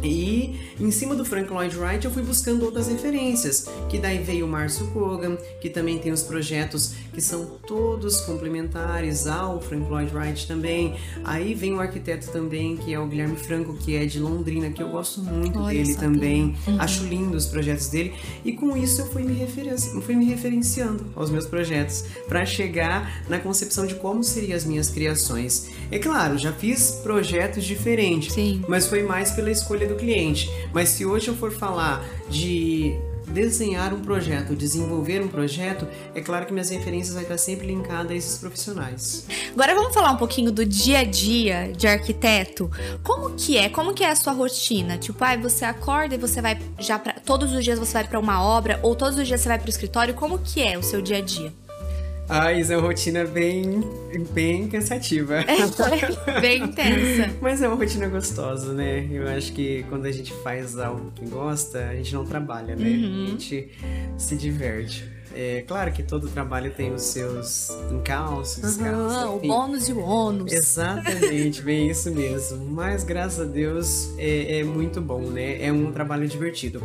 E 0.03 0.59
em 0.79 0.91
cima 0.91 1.15
do 1.15 1.23
Frank 1.23 1.51
Lloyd 1.51 1.77
Wright 1.77 2.05
eu 2.05 2.11
fui 2.11 2.23
buscando 2.23 2.65
outras 2.65 2.87
referências, 2.87 3.67
que 3.89 3.97
daí 3.97 4.17
veio 4.17 4.45
o 4.45 4.49
Márcio 4.49 4.87
Kogan, 4.87 5.37
que 5.61 5.69
também 5.69 5.97
tem 5.97 6.11
os 6.11 6.23
projetos 6.23 6.93
que 7.13 7.21
são 7.21 7.45
todos 7.65 8.21
complementares 8.21 9.27
ao 9.27 9.61
Frank 9.61 9.89
Lloyd 9.89 10.13
Wright 10.15 10.47
também. 10.47 10.95
Aí 11.23 11.53
vem 11.53 11.73
o 11.73 11.79
arquiteto 11.79 12.31
também, 12.31 12.75
que 12.75 12.93
é 12.93 12.99
o 12.99 13.07
Guilherme 13.07 13.37
Franco, 13.37 13.75
que 13.75 13.95
é 13.95 14.05
de 14.05 14.19
Londrina, 14.19 14.71
que 14.71 14.81
eu 14.81 14.89
gosto 14.89 15.21
muito 15.21 15.59
Olha, 15.59 15.77
dele 15.77 15.95
também. 15.95 16.55
Uhum. 16.67 16.81
Acho 16.81 17.05
lindo 17.05 17.37
os 17.37 17.45
projetos 17.45 17.87
dele. 17.89 18.13
E 18.43 18.53
com 18.53 18.75
isso 18.75 19.01
eu 19.01 19.05
fui 19.07 19.23
me, 19.23 19.33
referenci 19.33 20.01
fui 20.01 20.15
me 20.15 20.25
referenciando 20.25 21.05
aos 21.15 21.29
meus 21.29 21.45
projetos, 21.45 22.03
para 22.27 22.45
chegar 22.45 23.23
na 23.29 23.39
concepção 23.39 23.85
de 23.85 23.95
como 23.95 24.23
seriam 24.23 24.57
as 24.57 24.65
minhas 24.65 24.89
criações. 24.89 25.69
É 25.91 25.99
claro, 25.99 26.37
já 26.37 26.51
fiz 26.51 26.91
projetos 27.03 27.63
diferentes, 27.63 28.33
Sim. 28.33 28.63
mas 28.67 28.87
foi 28.87 29.03
mais 29.03 29.31
pela 29.31 29.51
escolha 29.51 29.87
do 29.87 29.92
cliente. 29.95 30.49
Mas 30.73 30.89
se 30.89 31.05
hoje 31.05 31.27
eu 31.27 31.35
for 31.35 31.51
falar 31.51 32.03
de 32.29 32.95
desenhar 33.27 33.93
um 33.93 34.01
projeto, 34.01 34.55
desenvolver 34.55 35.21
um 35.21 35.27
projeto, 35.27 35.87
é 36.13 36.21
claro 36.21 36.45
que 36.45 36.53
minhas 36.53 36.69
referências 36.69 37.15
vai 37.15 37.23
estar 37.23 37.37
sempre 37.37 37.67
linkadas 37.67 38.11
a 38.11 38.15
esses 38.15 38.37
profissionais. 38.37 39.25
Agora 39.53 39.73
vamos 39.73 39.93
falar 39.93 40.11
um 40.11 40.17
pouquinho 40.17 40.51
do 40.51 40.65
dia 40.65 40.99
a 40.99 41.03
dia 41.03 41.71
de 41.75 41.87
arquiteto. 41.87 42.69
Como 43.03 43.31
que 43.31 43.57
é? 43.57 43.69
Como 43.69 43.93
que 43.93 44.03
é 44.03 44.11
a 44.11 44.15
sua 44.15 44.33
rotina? 44.33 44.97
Tipo, 44.97 45.23
ai, 45.23 45.35
ah, 45.35 45.41
você 45.41 45.65
acorda 45.65 46.15
e 46.15 46.17
você 46.17 46.41
vai 46.41 46.59
já 46.79 46.99
para 46.99 47.13
todos 47.13 47.53
os 47.53 47.63
dias 47.63 47.79
você 47.79 47.93
vai 47.93 48.07
para 48.07 48.19
uma 48.19 48.43
obra 48.43 48.79
ou 48.83 48.95
todos 48.95 49.17
os 49.17 49.27
dias 49.27 49.41
você 49.41 49.49
vai 49.49 49.57
para 49.57 49.67
o 49.67 49.69
escritório? 49.69 50.13
Como 50.13 50.39
que 50.39 50.61
é 50.61 50.77
o 50.77 50.83
seu 50.83 51.01
dia 51.01 51.17
a 51.17 51.21
dia? 51.21 51.62
Ah, 52.27 52.53
isso 52.53 52.71
é 52.71 52.77
uma 52.77 52.87
rotina 52.87 53.25
bem, 53.25 53.81
bem 54.31 54.67
cansativa. 54.67 55.35
É, 55.41 56.39
bem 56.39 56.63
intensa. 56.63 57.35
Mas 57.41 57.61
é 57.61 57.67
uma 57.67 57.75
rotina 57.75 58.07
gostosa, 58.07 58.73
né? 58.73 59.07
Eu 59.11 59.27
acho 59.27 59.51
que 59.53 59.83
quando 59.89 60.05
a 60.05 60.11
gente 60.11 60.33
faz 60.41 60.77
algo 60.77 61.11
que 61.13 61.25
gosta, 61.25 61.89
a 61.89 61.95
gente 61.95 62.13
não 62.13 62.25
trabalha, 62.25 62.75
né? 62.75 62.87
Uhum. 62.87 63.23
A 63.25 63.27
gente 63.27 63.69
se 64.17 64.35
diverte. 64.35 65.11
É 65.35 65.63
claro 65.67 65.91
que 65.91 66.03
todo 66.03 66.29
trabalho 66.29 66.71
tem 66.71 66.93
os 66.93 67.01
seus 67.01 67.71
encalços, 67.91 68.77
uhum, 68.77 69.37
o 69.37 69.39
bônus 69.39 69.89
e 69.89 69.93
o 69.93 69.99
ônus. 69.99 70.51
Exatamente, 70.51 71.61
bem 71.63 71.89
isso 71.89 72.11
mesmo. 72.11 72.63
Mas 72.65 73.03
graças 73.03 73.39
a 73.39 73.51
Deus 73.51 74.13
é, 74.17 74.59
é 74.59 74.63
muito 74.63 75.01
bom, 75.01 75.21
né? 75.21 75.63
É 75.63 75.71
um 75.71 75.91
trabalho 75.91 76.27
divertido. 76.27 76.83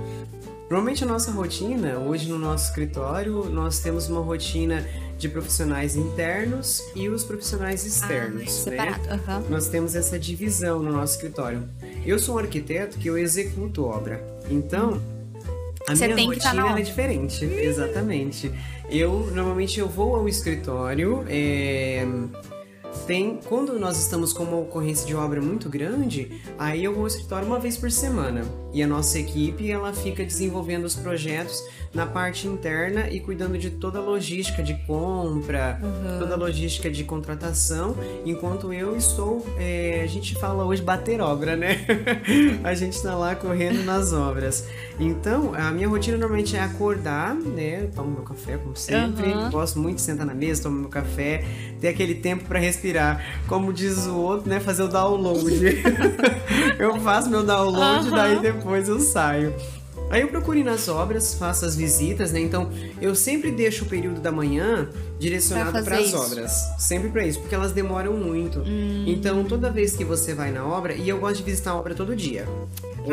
Normalmente 0.70 1.05
a 1.05 1.07
nossa 1.07 1.31
rotina, 1.31 1.98
hoje 1.98 2.29
no 2.29 2.38
nosso 2.38 2.68
escritório, 2.68 3.44
nós 3.51 3.81
temos 3.81 4.09
uma 4.09 4.20
rotina 4.20 4.85
de 5.18 5.28
profissionais 5.28 5.96
internos 5.96 6.83
e 6.94 7.09
os 7.09 7.24
profissionais 7.24 7.85
ah, 7.85 7.88
externos. 7.88 8.42
Ah, 8.46 8.50
separado. 8.50 9.09
Né? 9.09 9.20
Uhum. 9.26 9.50
Nós 9.50 9.68
temos 9.68 9.94
essa 9.94 10.18
divisão 10.18 10.81
no 10.81 10.92
nosso 10.92 11.14
escritório. 11.14 11.68
Eu 12.07 12.18
sou 12.18 12.37
um 12.37 12.38
arquiteto 12.38 12.96
que 12.98 13.09
eu 13.09 13.18
executo 13.18 13.85
obra. 13.85 14.24
Então, 14.48 15.02
a 15.87 15.94
Você 15.94 16.07
minha 16.07 16.38
tá 16.38 16.50
rotina 16.52 16.78
é 16.78 16.83
diferente. 16.83 17.44
Exatamente. 17.44 18.52
Eu 18.88 19.31
normalmente 19.35 19.81
eu 19.81 19.88
vou 19.88 20.14
ao 20.14 20.28
escritório. 20.28 21.24
É 21.28 22.07
tem 23.09 23.40
quando 23.49 23.79
nós 23.79 23.99
estamos 23.99 24.35
com 24.35 24.42
uma 24.42 24.59
ocorrência 24.59 25.07
de 25.07 25.16
obra 25.16 25.40
muito 25.40 25.71
grande, 25.71 26.42
aí 26.59 26.85
eu 26.85 26.92
vou 26.92 27.05
ao 27.05 27.07
escritório 27.07 27.47
uma 27.47 27.59
vez 27.59 27.75
por 27.75 27.90
semana 27.90 28.44
e 28.71 28.83
a 28.83 28.87
nossa 28.87 29.18
equipe 29.18 29.71
ela 29.71 29.94
fica 29.94 30.23
desenvolvendo 30.23 30.85
os 30.85 30.94
projetos 30.94 31.64
na 31.94 32.05
parte 32.05 32.47
interna 32.47 33.09
e 33.09 33.18
cuidando 33.18 33.57
de 33.57 33.71
toda 33.71 33.99
a 33.99 34.03
logística 34.03 34.62
de 34.62 34.75
compra, 34.87 35.81
uhum. 35.83 36.18
toda 36.18 36.35
a 36.35 36.37
logística 36.37 36.90
de 36.90 37.03
contratação, 37.03 37.97
enquanto 38.27 38.73
eu 38.75 38.94
estou, 38.94 39.47
é, 39.59 40.03
a 40.05 40.07
gente 40.07 40.35
fala 40.35 40.64
hoje 40.64 40.83
bater 40.83 41.21
obra, 41.21 41.57
né? 41.57 41.87
a 42.62 42.75
gente 42.75 42.92
está 42.92 43.14
lá 43.14 43.35
correndo 43.35 43.85
nas 43.85 44.12
obras. 44.12 44.66
Então, 45.01 45.55
a 45.55 45.71
minha 45.71 45.88
rotina 45.88 46.18
normalmente 46.18 46.57
é 46.57 46.61
acordar, 46.61 47.35
né? 47.35 47.88
Tomo 47.94 48.11
meu 48.11 48.23
café, 48.23 48.59
como 48.59 48.77
sempre. 48.77 49.33
Uhum. 49.33 49.51
Gosto 49.51 49.79
muito 49.79 49.97
de 49.97 50.03
sentar 50.03 50.27
na 50.27 50.35
mesa, 50.35 50.64
tomar 50.64 50.81
meu 50.81 50.90
café, 50.90 51.44
ter 51.80 51.88
aquele 51.88 52.14
tempo 52.14 52.44
para 52.44 52.58
respirar. 52.58 53.24
Como 53.46 53.72
diz 53.72 54.06
o 54.06 54.16
outro, 54.16 54.48
né? 54.48 54.60
Fazer 54.60 54.82
o 54.82 54.88
download. 54.88 55.82
eu 56.78 57.00
faço 57.00 57.30
meu 57.30 57.44
download, 57.44 58.08
uhum. 58.08 58.14
daí 58.14 58.38
depois 58.40 58.88
eu 58.88 59.00
saio. 59.00 59.54
Aí 60.11 60.22
eu 60.22 60.28
procuro 60.28 60.58
ir 60.58 60.64
nas 60.64 60.88
obras, 60.88 61.34
faço 61.34 61.66
as 61.66 61.76
visitas, 61.76 62.32
né? 62.32 62.40
Então 62.40 62.70
eu 63.00 63.14
sempre 63.14 63.50
deixo 63.50 63.84
o 63.84 63.88
período 63.88 64.20
da 64.20 64.32
manhã 64.32 64.88
direcionado 65.18 65.84
para 65.84 65.98
as 65.98 66.14
obras. 66.14 66.52
Sempre 66.78 67.11
para 67.11 67.26
isso, 67.26 67.40
porque 67.40 67.54
elas 67.54 67.72
demoram 67.72 68.14
muito. 68.14 68.61
Hum. 68.61 69.04
Então 69.06 69.44
toda 69.44 69.70
vez 69.70 69.94
que 69.94 70.04
você 70.04 70.34
vai 70.34 70.50
na 70.50 70.66
obra, 70.66 70.94
e 70.94 71.08
eu 71.08 71.18
gosto 71.18 71.38
de 71.38 71.42
visitar 71.42 71.72
a 71.72 71.76
obra 71.76 71.94
todo 71.94 72.16
dia. 72.16 72.46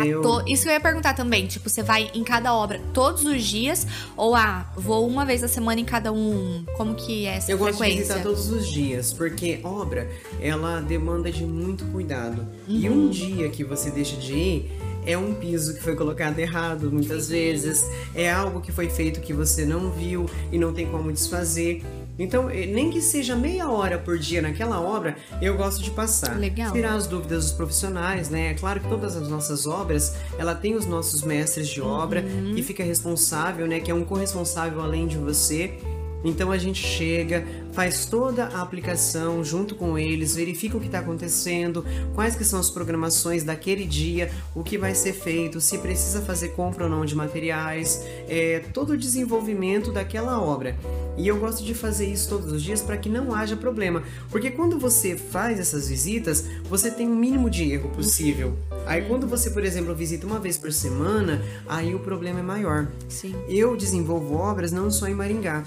Eu... 0.03 0.21
To... 0.21 0.43
Isso 0.47 0.63
que 0.63 0.69
eu 0.69 0.73
ia 0.73 0.79
perguntar 0.79 1.13
também. 1.13 1.47
Tipo, 1.47 1.69
você 1.69 1.83
vai 1.83 2.09
em 2.13 2.23
cada 2.23 2.53
obra 2.53 2.81
todos 2.93 3.23
os 3.23 3.43
dias? 3.43 3.85
Ou, 4.17 4.35
ah, 4.35 4.69
vou 4.75 5.07
uma 5.07 5.25
vez 5.25 5.43
a 5.43 5.47
semana 5.47 5.79
em 5.79 5.85
cada 5.85 6.11
um? 6.11 6.65
Como 6.75 6.95
que 6.95 7.25
é 7.25 7.37
essa 7.37 7.51
eu 7.51 7.57
frequência? 7.57 7.63
Eu 7.63 7.77
gosto 7.77 7.91
de 7.91 7.97
visitar 7.97 8.23
todos 8.23 8.51
os 8.51 8.67
dias, 8.67 9.13
porque 9.13 9.59
obra, 9.63 10.09
ela 10.41 10.81
demanda 10.81 11.31
de 11.31 11.45
muito 11.45 11.85
cuidado. 11.85 12.45
Uhum. 12.67 12.75
E 12.75 12.89
um 12.89 13.09
dia 13.09 13.49
que 13.49 13.63
você 13.63 13.89
deixa 13.89 14.17
de 14.17 14.33
ir, 14.33 14.71
é 15.05 15.17
um 15.17 15.33
piso 15.33 15.73
que 15.75 15.81
foi 15.81 15.95
colocado 15.95 16.39
errado 16.39 16.91
muitas 16.91 17.29
vezes, 17.29 17.85
é 18.13 18.31
algo 18.31 18.61
que 18.61 18.71
foi 18.71 18.89
feito 18.89 19.19
que 19.21 19.33
você 19.33 19.65
não 19.65 19.91
viu 19.91 20.25
e 20.51 20.57
não 20.57 20.73
tem 20.73 20.87
como 20.87 21.11
desfazer. 21.11 21.83
Então, 22.17 22.49
eh, 22.49 22.65
nem 22.65 22.89
que 22.89 23.01
seja 23.01 23.35
meia 23.35 23.69
hora 23.69 23.97
por 23.97 24.17
dia 24.17 24.41
naquela 24.41 24.79
obra, 24.79 25.17
eu 25.41 25.57
gosto 25.57 25.83
de 25.83 25.91
passar. 25.91 26.37
Legal. 26.39 26.71
Tirar 26.71 26.95
as 26.95 27.07
dúvidas 27.07 27.45
dos 27.45 27.53
profissionais, 27.53 28.29
né? 28.29 28.51
É 28.51 28.53
claro 28.53 28.79
que 28.79 28.87
todas 28.87 29.15
as 29.17 29.27
nossas 29.27 29.67
obras, 29.67 30.15
ela 30.37 30.55
tem 30.55 30.75
os 30.75 30.85
nossos 30.85 31.23
mestres 31.23 31.67
de 31.67 31.81
obra, 31.81 32.21
uhum. 32.21 32.55
que 32.55 32.63
fica 32.63 32.83
responsável, 32.83 33.67
né? 33.67 33.79
Que 33.79 33.91
é 33.91 33.93
um 33.93 34.05
corresponsável 34.05 34.81
além 34.81 35.07
de 35.07 35.17
você. 35.17 35.77
Então 36.25 36.51
a 36.51 36.57
gente 36.57 36.81
chega, 36.81 37.45
faz 37.71 38.07
toda 38.07 38.45
a 38.45 38.61
aplicação 38.61 39.43
junto 39.43 39.75
com 39.75 39.97
eles, 39.97 40.35
verifica 40.35 40.75
o 40.75 40.79
que 40.79 40.87
está 40.87 40.99
acontecendo, 40.99 41.85
quais 42.15 42.35
que 42.35 42.43
são 42.43 42.59
as 42.59 42.71
programações 42.71 43.43
daquele 43.43 43.85
dia, 43.85 44.31
o 44.55 44.63
que 44.63 44.77
vai 44.77 44.95
ser 44.95 45.13
feito, 45.13 45.61
se 45.61 45.77
precisa 45.77 46.21
fazer 46.21 46.49
compra 46.49 46.85
ou 46.85 46.89
não 46.89 47.05
de 47.05 47.15
materiais, 47.15 48.03
é, 48.27 48.59
todo 48.73 48.93
o 48.93 48.97
desenvolvimento 48.97 49.91
daquela 49.91 50.41
obra. 50.41 50.75
E 51.17 51.27
eu 51.27 51.37
gosto 51.37 51.63
de 51.63 51.73
fazer 51.73 52.07
isso 52.07 52.27
todos 52.29 52.51
os 52.51 52.61
dias 52.61 52.81
para 52.81 52.97
que 52.97 53.07
não 53.07 53.33
haja 53.33 53.55
problema, 53.55 54.03
porque 54.29 54.51
quando 54.51 54.77
você 54.77 55.15
faz 55.15 55.59
essas 55.59 55.87
visitas, 55.87 56.45
você 56.69 56.91
tem 56.91 57.07
o 57.07 57.15
mínimo 57.15 57.49
de 57.49 57.71
erro 57.71 57.89
possível. 57.89 58.57
Aí 58.85 59.03
quando 59.03 59.27
você, 59.27 59.49
por 59.49 59.63
exemplo, 59.63 59.95
visita 59.95 60.27
uma 60.27 60.39
vez 60.39 60.57
por 60.57 60.71
semana, 60.71 61.41
aí 61.67 61.95
o 61.95 61.99
problema 61.99 62.39
é 62.39 62.43
maior. 62.43 62.87
Sim. 63.07 63.33
Eu 63.47 63.75
desenvolvo 63.77 64.35
obras 64.35 64.71
não 64.71 64.91
só 64.91 65.07
em 65.07 65.13
Maringá. 65.13 65.63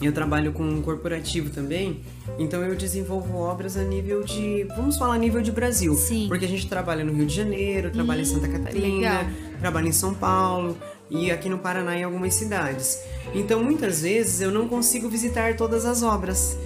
Eu 0.00 0.12
trabalho 0.12 0.52
com 0.52 0.62
um 0.62 0.80
corporativo 0.80 1.50
também, 1.50 2.00
então 2.38 2.62
eu 2.62 2.76
desenvolvo 2.76 3.38
obras 3.38 3.76
a 3.76 3.82
nível 3.82 4.22
de, 4.22 4.64
vamos 4.76 4.96
falar 4.96 5.14
a 5.14 5.18
nível 5.18 5.42
de 5.42 5.50
Brasil, 5.50 5.94
Sim. 5.94 6.26
porque 6.28 6.44
a 6.44 6.48
gente 6.48 6.68
trabalha 6.68 7.04
no 7.04 7.12
Rio 7.12 7.26
de 7.26 7.34
Janeiro, 7.34 7.90
trabalha 7.90 8.20
hum, 8.20 8.22
em 8.22 8.24
Santa 8.24 8.48
Catarina, 8.48 9.18
legal. 9.18 9.26
trabalha 9.60 9.88
em 9.88 9.92
São 9.92 10.14
Paulo 10.14 10.76
e 11.10 11.30
aqui 11.30 11.48
no 11.48 11.58
Paraná 11.58 11.96
em 11.96 12.04
algumas 12.04 12.34
cidades. 12.34 13.00
Então 13.34 13.62
muitas 13.62 14.02
vezes 14.02 14.40
eu 14.40 14.50
não 14.50 14.68
consigo 14.68 15.08
visitar 15.08 15.56
todas 15.56 15.84
as 15.84 16.02
obras 16.02 16.56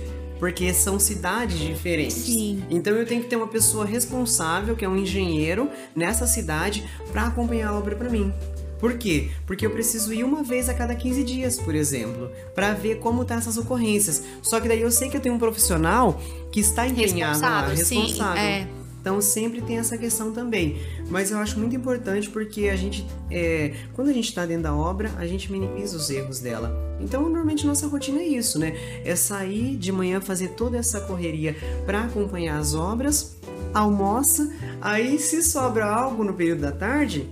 porque 0.42 0.74
são 0.74 0.98
cidades 0.98 1.56
diferentes. 1.56 2.16
Sim. 2.16 2.64
Então 2.68 2.92
eu 2.94 3.06
tenho 3.06 3.22
que 3.22 3.28
ter 3.28 3.36
uma 3.36 3.46
pessoa 3.46 3.86
responsável, 3.86 4.74
que 4.74 4.84
é 4.84 4.88
um 4.88 4.96
engenheiro, 4.96 5.70
nessa 5.94 6.26
cidade 6.26 6.84
para 7.12 7.28
acompanhar 7.28 7.68
a 7.68 7.78
obra 7.78 7.94
para 7.94 8.10
mim. 8.10 8.32
Por 8.80 8.98
quê? 8.98 9.30
Porque 9.46 9.64
eu 9.64 9.70
preciso 9.70 10.12
ir 10.12 10.24
uma 10.24 10.42
vez 10.42 10.68
a 10.68 10.74
cada 10.74 10.96
15 10.96 11.22
dias, 11.22 11.56
por 11.56 11.72
exemplo, 11.72 12.28
para 12.56 12.74
ver 12.74 12.98
como 12.98 13.24
tá 13.24 13.36
essas 13.36 13.56
ocorrências. 13.56 14.24
Só 14.42 14.58
que 14.58 14.66
daí 14.66 14.80
eu 14.80 14.90
sei 14.90 15.08
que 15.08 15.16
eu 15.16 15.20
tenho 15.20 15.36
um 15.36 15.38
profissional 15.38 16.20
que 16.50 16.58
está 16.58 16.88
empenhado 16.88 17.34
responsável, 17.34 17.68
lá, 17.68 17.74
responsável. 17.76 18.42
Sim, 18.42 18.48
é. 18.48 18.81
Então 19.02 19.20
sempre 19.20 19.60
tem 19.60 19.78
essa 19.78 19.98
questão 19.98 20.32
também. 20.32 20.80
Mas 21.10 21.32
eu 21.32 21.38
acho 21.38 21.58
muito 21.58 21.74
importante 21.74 22.30
porque 22.30 22.68
a 22.68 22.76
gente, 22.76 23.04
é, 23.28 23.74
quando 23.94 24.08
a 24.08 24.12
gente 24.12 24.28
está 24.28 24.46
dentro 24.46 24.62
da 24.62 24.74
obra, 24.74 25.10
a 25.18 25.26
gente 25.26 25.50
minimiza 25.50 25.96
os 25.96 26.08
erros 26.08 26.38
dela. 26.38 26.72
Então 27.00 27.22
normalmente 27.22 27.66
nossa 27.66 27.88
rotina 27.88 28.20
é 28.20 28.28
isso, 28.28 28.60
né? 28.60 28.74
É 29.04 29.16
sair 29.16 29.76
de 29.76 29.90
manhã, 29.90 30.20
fazer 30.20 30.50
toda 30.50 30.78
essa 30.78 31.00
correria 31.00 31.56
para 31.84 32.04
acompanhar 32.04 32.58
as 32.58 32.74
obras, 32.74 33.36
almoça, 33.74 34.48
aí 34.80 35.18
se 35.18 35.42
sobra 35.42 35.84
algo 35.84 36.22
no 36.22 36.34
período 36.34 36.60
da 36.60 36.70
tarde, 36.70 37.28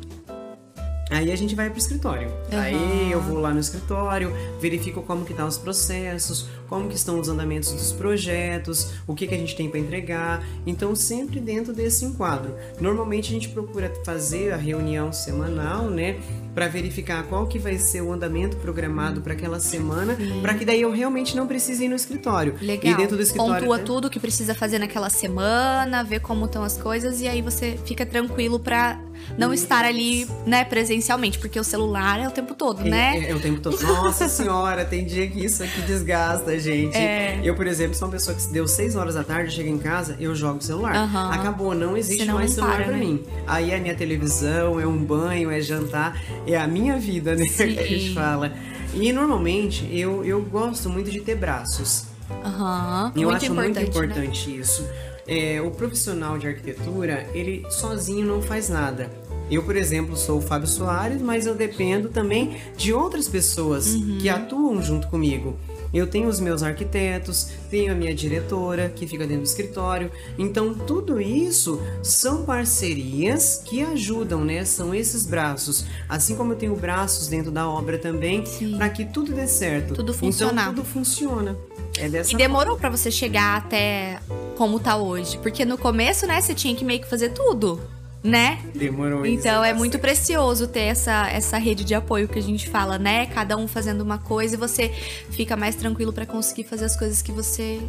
Aí 1.11 1.33
a 1.33 1.37
gente 1.37 1.57
vai 1.57 1.69
pro 1.69 1.79
escritório. 1.79 2.29
Uhum. 2.29 2.59
Aí 2.59 3.11
eu 3.11 3.21
vou 3.21 3.41
lá 3.41 3.53
no 3.53 3.59
escritório, 3.59 4.33
verifico 4.61 5.03
como 5.03 5.25
que 5.25 5.33
estão 5.33 5.47
tá 5.47 5.49
os 5.49 5.59
processos, 5.59 6.49
como 6.71 6.89
que 6.89 6.95
estão 6.95 7.19
os 7.19 7.29
andamentos 7.29 7.73
dos 7.73 7.91
projetos, 7.91 8.93
o 9.05 9.13
que, 9.13 9.27
que 9.27 9.35
a 9.35 9.37
gente 9.37 9.57
tem 9.57 9.69
para 9.69 9.81
entregar. 9.81 10.47
Então, 10.65 10.95
sempre 10.95 11.41
dentro 11.41 11.73
desse 11.73 12.05
enquadro. 12.05 12.55
Normalmente 12.81 13.29
a 13.29 13.33
gente 13.33 13.49
procura 13.49 13.93
fazer 14.05 14.53
a 14.53 14.57
reunião 14.57 15.13
semanal, 15.13 15.91
né? 15.91 16.21
Para 16.55 16.69
verificar 16.69 17.25
qual 17.25 17.49
que 17.49 17.59
vai 17.59 17.77
ser 17.77 18.03
o 18.03 18.13
andamento 18.13 18.57
programado 18.59 19.21
para 19.21 19.33
aquela 19.33 19.59
semana, 19.59 20.17
para 20.41 20.55
que 20.55 20.65
daí 20.65 20.83
eu 20.83 20.93
realmente 20.93 21.35
não 21.35 21.47
precise 21.47 21.85
ir 21.85 21.89
no 21.89 21.97
escritório. 21.97 22.55
Legal. 22.61 22.93
E 22.93 22.97
dentro 22.97 23.17
do 23.17 23.23
escritório. 23.23 23.55
Pontua 23.55 23.79
né? 23.79 23.85
tudo 23.85 24.09
que 24.09 24.21
precisa 24.21 24.55
fazer 24.55 24.79
naquela 24.79 25.11
semana, 25.11 26.05
ver 26.05 26.21
como 26.21 26.45
estão 26.45 26.63
as 26.63 26.77
coisas 26.77 27.21
e 27.21 27.27
aí 27.27 27.43
você 27.43 27.77
fica 27.85 28.07
tranquilo 28.07 28.61
para 28.61 29.01
não 29.39 29.53
Isso. 29.53 29.65
estar 29.65 29.85
ali, 29.85 30.27
né, 30.47 30.65
presencialmente, 30.65 31.39
porque 31.39 31.59
o 31.59 31.65
celular 31.65 32.21
é 32.21 32.29
o 32.29 32.31
tempo 32.31 32.55
todo, 32.55 32.87
é, 32.87 32.91
né? 32.91 33.19
É, 33.19 33.31
é, 33.31 33.35
o 33.35 33.41
tempo 33.41 33.61
todo. 33.61 33.81
Nossa 33.83 34.29
senhora, 34.29 34.85
tem 34.85 35.05
dia 35.05 35.29
que 35.29 35.45
isso 35.45 35.63
aqui 35.63 35.81
desgasta, 35.83 36.59
gente. 36.61 36.97
É. 36.97 37.41
Eu, 37.43 37.55
por 37.55 37.67
exemplo, 37.67 37.95
sou 37.95 38.07
uma 38.09 38.13
pessoa 38.13 38.35
que 38.35 38.43
se 38.43 38.53
deu 38.53 38.69
6 38.69 38.95
horas 38.97 39.15
da 39.15 39.25
tarde, 39.25 39.55
chega 39.55 39.69
em 39.69 39.79
casa, 39.79 40.17
eu 40.21 40.35
jogo 40.35 40.59
o 40.59 40.63
celular. 40.63 40.95
Uhum. 40.95 41.31
Acabou, 41.31 41.75
não 41.75 41.97
existe 41.97 42.23
Senão 42.23 42.37
mais 42.37 42.53
celular 42.53 42.77
para, 42.77 42.85
pra 42.85 42.93
né? 42.93 42.99
mim. 42.99 43.25
Aí 43.47 43.71
é 43.71 43.77
a 43.77 43.81
minha 43.81 43.95
televisão, 43.95 44.79
é 44.79 44.87
um 44.87 44.99
banho, 44.99 45.51
é 45.51 45.61
jantar, 45.61 46.21
é 46.47 46.57
a 46.57 46.67
minha 46.67 46.99
vida, 46.99 47.35
né? 47.35 47.47
Sim. 47.51 47.75
que 47.75 47.81
a 47.81 47.87
gente 47.87 48.15
fala. 48.15 48.53
E 48.95 49.13
normalmente 49.13 49.89
eu, 49.93 50.25
eu 50.25 50.43
gosto 50.43 50.89
muito 50.89 51.11
de 51.11 51.21
ter 51.21 51.37
braços. 51.37 52.07
Uhum. 52.31 53.13
Eu 53.17 53.29
muito 53.29 53.45
acho 53.45 53.55
muito 53.55 53.81
importante 53.81 54.51
né? 54.51 54.57
isso. 54.57 54.87
É, 55.27 55.61
o 55.61 55.71
profissional 55.71 56.39
de 56.39 56.49
arquitetura, 56.49 57.27
ele 57.35 57.65
sozinho 57.71 58.27
não 58.27 58.43
faz 58.43 58.69
nada. 58.69 59.11
Eu, 59.51 59.65
por 59.65 59.77
exemplo, 59.77 60.17
sou 60.17 60.39
o 60.39 60.41
Fábio 60.41 60.69
Soares, 60.69 61.21
mas 61.21 61.45
eu 61.45 61.57
dependo 61.57 62.09
também 62.09 62.57
de 62.77 62.93
outras 62.93 63.27
pessoas 63.27 63.95
uhum. 63.95 64.19
que 64.21 64.29
atuam 64.29 64.81
junto 64.81 65.09
comigo. 65.09 65.59
Eu 65.93 66.07
tenho 66.07 66.29
os 66.29 66.41
meus 66.41 66.63
arquitetos, 66.63 67.51
tenho 67.71 67.93
a 67.93 67.95
minha 67.95 68.15
diretora 68.15 68.89
que 68.89 69.07
fica 69.07 69.27
dentro 69.27 69.43
do 69.43 69.47
escritório. 69.47 70.11
Então, 70.39 70.73
tudo 70.75 71.21
isso 71.21 71.81
são 72.03 72.45
parcerias 72.45 73.63
que 73.65 73.83
ajudam, 73.83 74.45
né? 74.45 74.65
São 74.65 74.95
esses 74.95 75.27
braços. 75.27 75.85
Assim 76.09 76.37
como 76.37 76.53
eu 76.53 76.57
tenho 76.57 76.77
braços 76.77 77.29
dentro 77.29 77.51
da 77.51 77.69
obra 77.69 77.99
também, 77.99 78.45
para 78.77 78.89
que 78.89 79.05
tudo 79.05 79.33
dê 79.33 79.49
certo. 79.49 79.95
Tudo 79.95 80.15
funcionar. 80.15 80.63
Então, 80.63 80.75
tudo 80.75 80.85
funciona. 80.85 81.57
É 81.99 82.09
dessa 82.09 82.33
e 82.33 82.37
demorou 82.37 82.77
para 82.77 82.89
você 82.89 83.11
chegar 83.11 83.57
até 83.57 84.21
como 84.57 84.79
tá 84.79 84.97
hoje? 84.97 85.39
Porque 85.39 85.65
no 85.65 85.77
começo, 85.77 86.27
né, 86.27 86.41
você 86.41 86.55
tinha 86.55 86.75
que 86.75 86.85
meio 86.85 87.01
que 87.01 87.09
fazer 87.09 87.31
tudo 87.31 87.81
né? 88.23 88.59
Demorou 88.75 89.25
Então 89.25 89.65
é 89.65 89.73
muito 89.73 89.99
precioso 89.99 90.69
ter 90.69 90.81
essa, 90.81 91.29
essa 91.31 91.57
rede 91.59 91.85
de 91.85 91.95
apoio 91.95 92.29
que 92.29 92.39
a 92.39 92.43
gente 92.43 92.69
fala, 92.69 92.99
né? 92.99 93.27
Cada 93.27 93.57
um 93.57 93.67
fazendo 93.67 94.03
uma 94.03 94.19
coisa 94.19 94.55
e 94.55 94.59
você 94.59 94.89
fica 95.31 95.57
mais 95.57 95.75
tranquilo 95.75 96.13
para 96.13 96.27
conseguir 96.27 96.65
fazer 96.65 96.85
as 96.85 96.97
coisas 96.97 97.23
que 97.23 97.33
você 97.33 97.81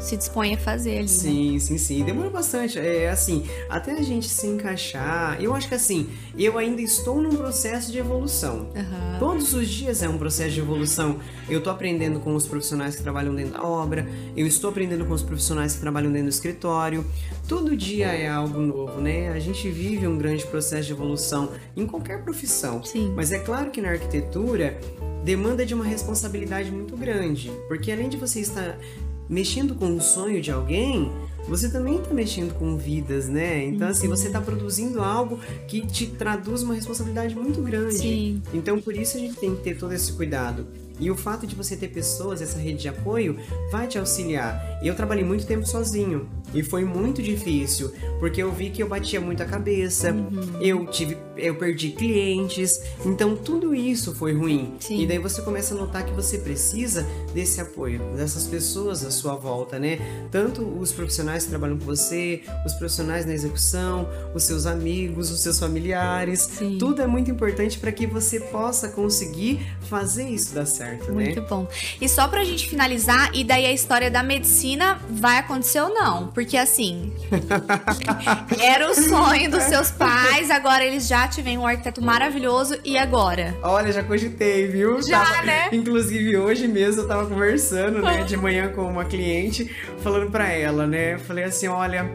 se 0.00 0.16
dispõe 0.16 0.54
a 0.54 0.58
fazer 0.58 0.98
ali. 0.98 1.08
Sim, 1.08 1.52
né? 1.52 1.58
sim, 1.58 1.78
sim. 1.78 2.04
Demora 2.04 2.30
bastante. 2.30 2.78
É 2.78 3.08
assim, 3.10 3.46
até 3.68 3.92
a 3.92 4.02
gente 4.02 4.28
se 4.28 4.46
encaixar. 4.46 5.40
Eu 5.40 5.54
acho 5.54 5.68
que 5.68 5.74
assim, 5.74 6.08
eu 6.36 6.58
ainda 6.58 6.80
estou 6.80 7.20
num 7.20 7.36
processo 7.36 7.92
de 7.92 7.98
evolução. 7.98 8.70
Uhum. 8.74 9.18
Todos 9.18 9.52
os 9.52 9.68
dias 9.68 10.02
é 10.02 10.08
um 10.08 10.18
processo 10.18 10.50
de 10.50 10.60
evolução. 10.60 11.18
Eu 11.48 11.62
tô 11.62 11.70
aprendendo 11.70 12.20
com 12.20 12.34
os 12.34 12.46
profissionais 12.46 12.96
que 12.96 13.02
trabalham 13.02 13.34
dentro 13.34 13.52
da 13.52 13.62
obra, 13.62 14.08
eu 14.36 14.46
estou 14.46 14.70
aprendendo 14.70 15.04
com 15.04 15.12
os 15.12 15.22
profissionais 15.22 15.74
que 15.74 15.80
trabalham 15.80 16.10
dentro 16.10 16.28
do 16.28 16.32
escritório. 16.32 17.04
Todo 17.46 17.76
dia 17.76 18.06
é 18.06 18.28
algo 18.28 18.60
novo, 18.60 19.00
né? 19.00 19.30
A 19.30 19.38
gente 19.38 19.68
vive 19.70 20.06
um 20.06 20.16
grande 20.16 20.46
processo 20.46 20.86
de 20.86 20.92
evolução 20.92 21.50
em 21.76 21.86
qualquer 21.86 22.22
profissão. 22.22 22.82
Sim. 22.82 23.12
Mas 23.14 23.32
é 23.32 23.38
claro 23.38 23.70
que 23.70 23.80
na 23.80 23.90
arquitetura 23.90 24.78
demanda 25.24 25.66
de 25.66 25.74
uma 25.74 25.84
responsabilidade 25.84 26.70
muito 26.70 26.96
grande, 26.96 27.52
porque 27.68 27.92
além 27.92 28.08
de 28.08 28.16
você 28.16 28.40
estar 28.40 28.78
mexendo 29.30 29.76
com 29.76 29.94
o 29.94 30.00
sonho 30.00 30.42
de 30.42 30.50
alguém, 30.50 31.10
você 31.48 31.70
também 31.70 31.96
está 31.96 32.12
mexendo 32.12 32.52
com 32.54 32.76
vidas, 32.76 33.28
né? 33.28 33.64
Então, 33.64 33.88
assim, 33.88 34.08
você 34.08 34.26
está 34.26 34.40
produzindo 34.40 35.00
algo 35.00 35.38
que 35.68 35.86
te 35.86 36.06
traduz 36.06 36.62
uma 36.62 36.74
responsabilidade 36.74 37.34
muito 37.34 37.62
grande. 37.62 37.96
Sim. 37.96 38.42
Então, 38.52 38.80
por 38.80 38.94
isso 38.94 39.16
a 39.16 39.20
gente 39.20 39.36
tem 39.36 39.54
que 39.54 39.62
ter 39.62 39.78
todo 39.78 39.92
esse 39.92 40.12
cuidado. 40.12 40.66
E 41.00 41.10
o 41.10 41.16
fato 41.16 41.46
de 41.46 41.54
você 41.54 41.76
ter 41.76 41.88
pessoas, 41.88 42.42
essa 42.42 42.58
rede 42.58 42.82
de 42.82 42.88
apoio, 42.88 43.38
vai 43.72 43.86
te 43.86 43.98
auxiliar. 43.98 44.78
Eu 44.82 44.94
trabalhei 44.94 45.24
muito 45.24 45.46
tempo 45.46 45.66
sozinho 45.66 46.28
e 46.52 46.62
foi 46.62 46.84
muito 46.84 47.22
difícil, 47.22 47.92
porque 48.18 48.42
eu 48.42 48.52
vi 48.52 48.70
que 48.70 48.82
eu 48.82 48.88
batia 48.88 49.20
muito 49.20 49.42
a 49.42 49.46
cabeça, 49.46 50.12
uhum. 50.12 50.60
eu 50.60 50.86
tive, 50.86 51.16
eu 51.36 51.54
perdi 51.54 51.90
clientes, 51.90 52.80
então 53.06 53.36
tudo 53.36 53.74
isso 53.74 54.14
foi 54.14 54.34
ruim. 54.34 54.74
Sim. 54.80 55.00
E 55.00 55.06
daí 55.06 55.18
você 55.18 55.40
começa 55.42 55.74
a 55.74 55.76
notar 55.76 56.04
que 56.04 56.12
você 56.12 56.38
precisa 56.38 57.06
desse 57.32 57.60
apoio, 57.60 58.00
dessas 58.16 58.46
pessoas 58.46 59.04
à 59.04 59.10
sua 59.10 59.36
volta, 59.36 59.78
né? 59.78 59.98
Tanto 60.30 60.62
os 60.62 60.92
profissionais 60.92 61.44
que 61.44 61.50
trabalham 61.50 61.78
com 61.78 61.84
você, 61.84 62.42
os 62.66 62.72
profissionais 62.74 63.24
na 63.24 63.32
execução, 63.32 64.08
os 64.34 64.42
seus 64.42 64.66
amigos, 64.66 65.30
os 65.30 65.40
seus 65.40 65.58
familiares, 65.58 66.40
Sim. 66.40 66.78
tudo 66.78 67.00
é 67.00 67.06
muito 67.06 67.30
importante 67.30 67.78
para 67.78 67.92
que 67.92 68.06
você 68.06 68.40
possa 68.40 68.88
conseguir 68.88 69.60
fazer 69.82 70.28
isso 70.28 70.54
dar 70.54 70.66
certo 70.66 70.89
certo, 70.90 71.12
né? 71.12 71.24
Muito 71.24 71.42
bom. 71.42 71.68
E 72.00 72.08
só 72.08 72.28
pra 72.28 72.44
gente 72.44 72.68
finalizar, 72.68 73.30
e 73.34 73.44
daí 73.44 73.66
a 73.66 73.72
história 73.72 74.10
da 74.10 74.22
medicina 74.22 74.98
vai 75.08 75.38
acontecer 75.38 75.80
ou 75.80 75.88
não? 75.92 76.28
Porque 76.28 76.56
assim, 76.56 77.12
era 78.60 78.90
o 78.90 78.94
sonho 78.94 79.50
dos 79.50 79.62
seus 79.64 79.90
pais, 79.90 80.50
agora 80.50 80.84
eles 80.84 81.06
já 81.06 81.28
tiveram 81.28 81.62
um 81.62 81.66
arquiteto 81.66 82.02
maravilhoso, 82.02 82.78
e 82.84 82.96
agora? 82.98 83.56
Olha, 83.62 83.92
já 83.92 84.02
cogitei, 84.02 84.66
viu? 84.68 85.02
Já, 85.02 85.24
tava, 85.24 85.42
né? 85.42 85.68
Inclusive 85.72 86.36
hoje 86.36 86.66
mesmo 86.68 87.02
eu 87.02 87.08
tava 87.08 87.26
conversando, 87.26 88.02
né, 88.02 88.24
de 88.24 88.36
manhã 88.36 88.68
com 88.72 88.82
uma 88.82 89.04
cliente, 89.04 89.74
falando 90.02 90.30
pra 90.30 90.48
ela, 90.48 90.86
né? 90.86 91.18
Falei 91.18 91.44
assim, 91.44 91.68
olha 91.68 92.10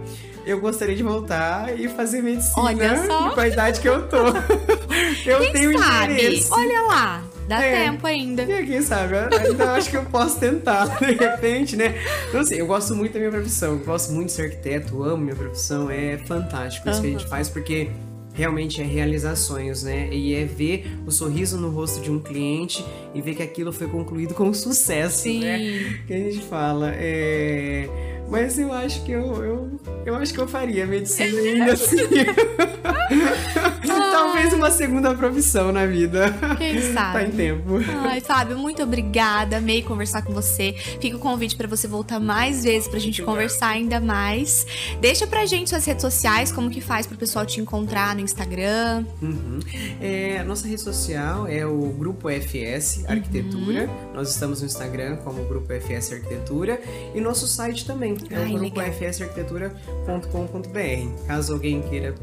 eu 0.46 0.60
gostaria 0.60 0.96
de 0.96 1.02
voltar 1.02 1.78
e 1.78 1.88
fazer 1.88 2.22
medicina 2.22 2.62
Olha 2.66 3.04
só. 3.08 3.32
com 3.32 3.40
a 3.40 3.48
idade 3.48 3.82
que 3.82 3.90
eu 3.90 4.08
tô. 4.08 4.28
eu 5.26 5.40
Quem 5.40 5.54
tenho 5.54 5.80
sabe? 5.80 6.14
interesse. 6.14 6.50
Olha 6.52 6.82
lá. 6.82 7.24
Dá 7.48 7.64
é. 7.64 7.86
tempo 7.86 8.06
ainda. 8.08 8.44
E 8.44 8.66
quem 8.66 8.82
sabe? 8.82 9.16
Ainda 9.16 9.74
acho 9.74 9.90
que 9.90 9.98
eu 9.98 10.06
posso 10.06 10.40
tentar, 10.40 10.86
de 11.00 11.14
repente, 11.14 11.76
né? 11.76 11.96
Então, 12.30 12.42
assim, 12.42 12.56
eu 12.56 12.68
gosto 12.68 12.96
muito 12.96 13.14
da 13.14 13.20
minha 13.20 13.32
profissão. 13.32 13.74
Eu 13.74 13.80
gosto 13.80 14.12
muito 14.14 14.28
de 14.28 14.34
ser 14.34 14.44
arquiteto, 14.44 15.04
amo 15.04 15.24
minha 15.24 15.36
profissão. 15.36 15.90
É 15.90 16.18
fantástico 16.18 16.90
isso 16.90 16.98
uhum. 16.98 17.04
que 17.04 17.16
a 17.16 17.20
gente 17.20 17.30
faz, 17.30 17.50
porque 17.50 17.90
realmente 18.34 18.82
é 18.82 18.84
realizar 18.84 19.36
sonhos, 19.36 19.84
né? 19.84 20.10
E 20.12 20.34
é 20.34 20.44
ver 20.44 21.00
o 21.06 21.12
sorriso 21.12 21.58
no 21.58 21.70
rosto 21.70 22.02
de 22.02 22.12
um 22.12 22.20
cliente 22.20 22.84
e 23.14 23.22
ver 23.22 23.36
que 23.36 23.44
aquilo 23.44 23.72
foi 23.72 23.88
concluído 23.88 24.34
com 24.34 24.54
sucesso, 24.54 25.24
Sim. 25.24 25.42
né? 25.42 26.00
Que 26.08 26.14
a 26.14 26.18
gente 26.18 26.42
fala. 26.42 26.92
É 26.96 27.88
mas 28.28 28.58
eu 28.58 28.74
acho 28.74 29.04
que 29.04 29.12
eu, 29.12 29.44
eu, 29.44 29.80
eu 30.06 30.16
acho 30.16 30.34
que 30.34 30.40
eu 30.40 30.48
faria 30.48 30.86
medicina 30.86 31.40
ainda 31.40 31.74
assim. 31.74 31.98
Talvez 33.88 34.54
uma 34.54 34.72
segunda 34.72 35.14
profissão 35.14 35.72
na 35.72 35.86
vida. 35.86 36.34
Quem 36.58 36.82
sabe? 36.94 37.14
tá 37.14 37.24
em 37.24 37.32
tempo. 37.32 37.80
Ai, 38.08 38.22
Fábio, 38.22 38.58
muito 38.58 38.82
obrigada. 38.84 39.58
Amei 39.58 39.82
conversar 39.82 40.22
com 40.22 40.34
você. 40.34 40.74
Fica 41.00 41.18
o 41.18 41.20
convite 41.20 41.56
para 41.56 41.68
você 41.68 41.88
voltar 41.88 42.20
mais 42.20 42.64
vezes 42.64 42.88
pra 42.88 43.00
gente 43.00 43.22
conversar 43.22 43.70
ainda 43.70 44.00
mais. 44.00 44.66
Deixa 45.00 45.28
pra 45.28 45.46
gente 45.46 45.70
suas 45.70 45.86
redes 45.86 46.02
sociais, 46.02 46.52
como 46.52 46.70
que 46.70 46.82
faz 46.82 47.08
pro 47.08 47.18
pessoal 47.18 47.46
te 47.46 47.62
encontrar 47.62 48.16
no 48.16 48.22
Instagram. 48.22 49.06
Uhum. 49.22 49.60
É, 50.02 50.44
nossa 50.44 50.68
rede 50.68 50.82
social 50.82 51.48
é 51.48 51.66
o 51.66 51.94
Grupo 51.98 52.30
FS 52.30 53.06
Arquitetura. 53.08 53.84
Uhum. 53.84 54.14
Nós 54.14 54.30
estamos 54.30 54.62
no 54.62 54.68
Instagram 54.68 55.18
como 55.18 55.44
Grupo 55.46 55.74
FS 55.74 56.14
Arquitetura 56.14 56.80
e 57.14 57.22
nosso 57.22 57.48
site 57.48 57.86
também 57.86 58.18
é 58.30 58.40
o 58.40 58.60
grupo 58.60 58.82
fsarquitetura.com.br. 58.82 61.28
Caso 61.28 61.54
alguém 61.54 61.82
queira 61.82 62.16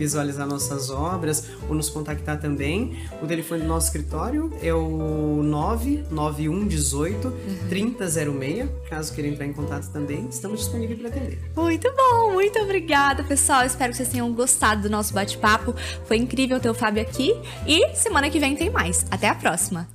visualizar 0.00 0.46
nossas 0.46 0.88
obras 0.88 1.44
ou 1.68 1.74
nos 1.74 1.90
contactar 1.90 2.40
também, 2.40 2.96
o 3.22 3.26
telefone 3.26 3.60
do 3.62 3.68
nosso 3.68 3.86
escritório 3.86 4.50
é 4.62 4.72
o 4.72 5.42
991 5.42 6.66
18 6.66 7.28
uhum. 7.28 7.68
3006. 7.68 8.68
Caso 8.88 9.12
queira 9.12 9.28
entrar 9.28 9.46
em 9.46 9.52
contato 9.52 9.90
também, 9.92 10.26
estamos 10.30 10.60
disponíveis 10.60 10.98
para 10.98 11.08
atender. 11.10 11.38
Muito 11.54 11.92
bom, 11.94 12.32
muito 12.32 12.58
obrigada, 12.60 13.22
pessoal. 13.22 13.64
Espero 13.64 13.90
que 13.90 13.98
vocês 13.98 14.08
tenham 14.08 14.32
gostado 14.32 14.82
do 14.82 14.90
nosso 14.90 15.12
bate-papo. 15.12 15.74
Foi 16.06 16.16
incrível 16.16 16.58
ter 16.58 16.70
o 16.70 16.74
Fábio 16.74 17.02
aqui 17.02 17.34
e 17.66 17.94
semana 17.94 18.30
que 18.30 18.40
vem 18.40 18.56
tem 18.56 18.70
mais. 18.70 19.04
Até 19.10 19.28
a 19.28 19.34
próxima. 19.34 19.86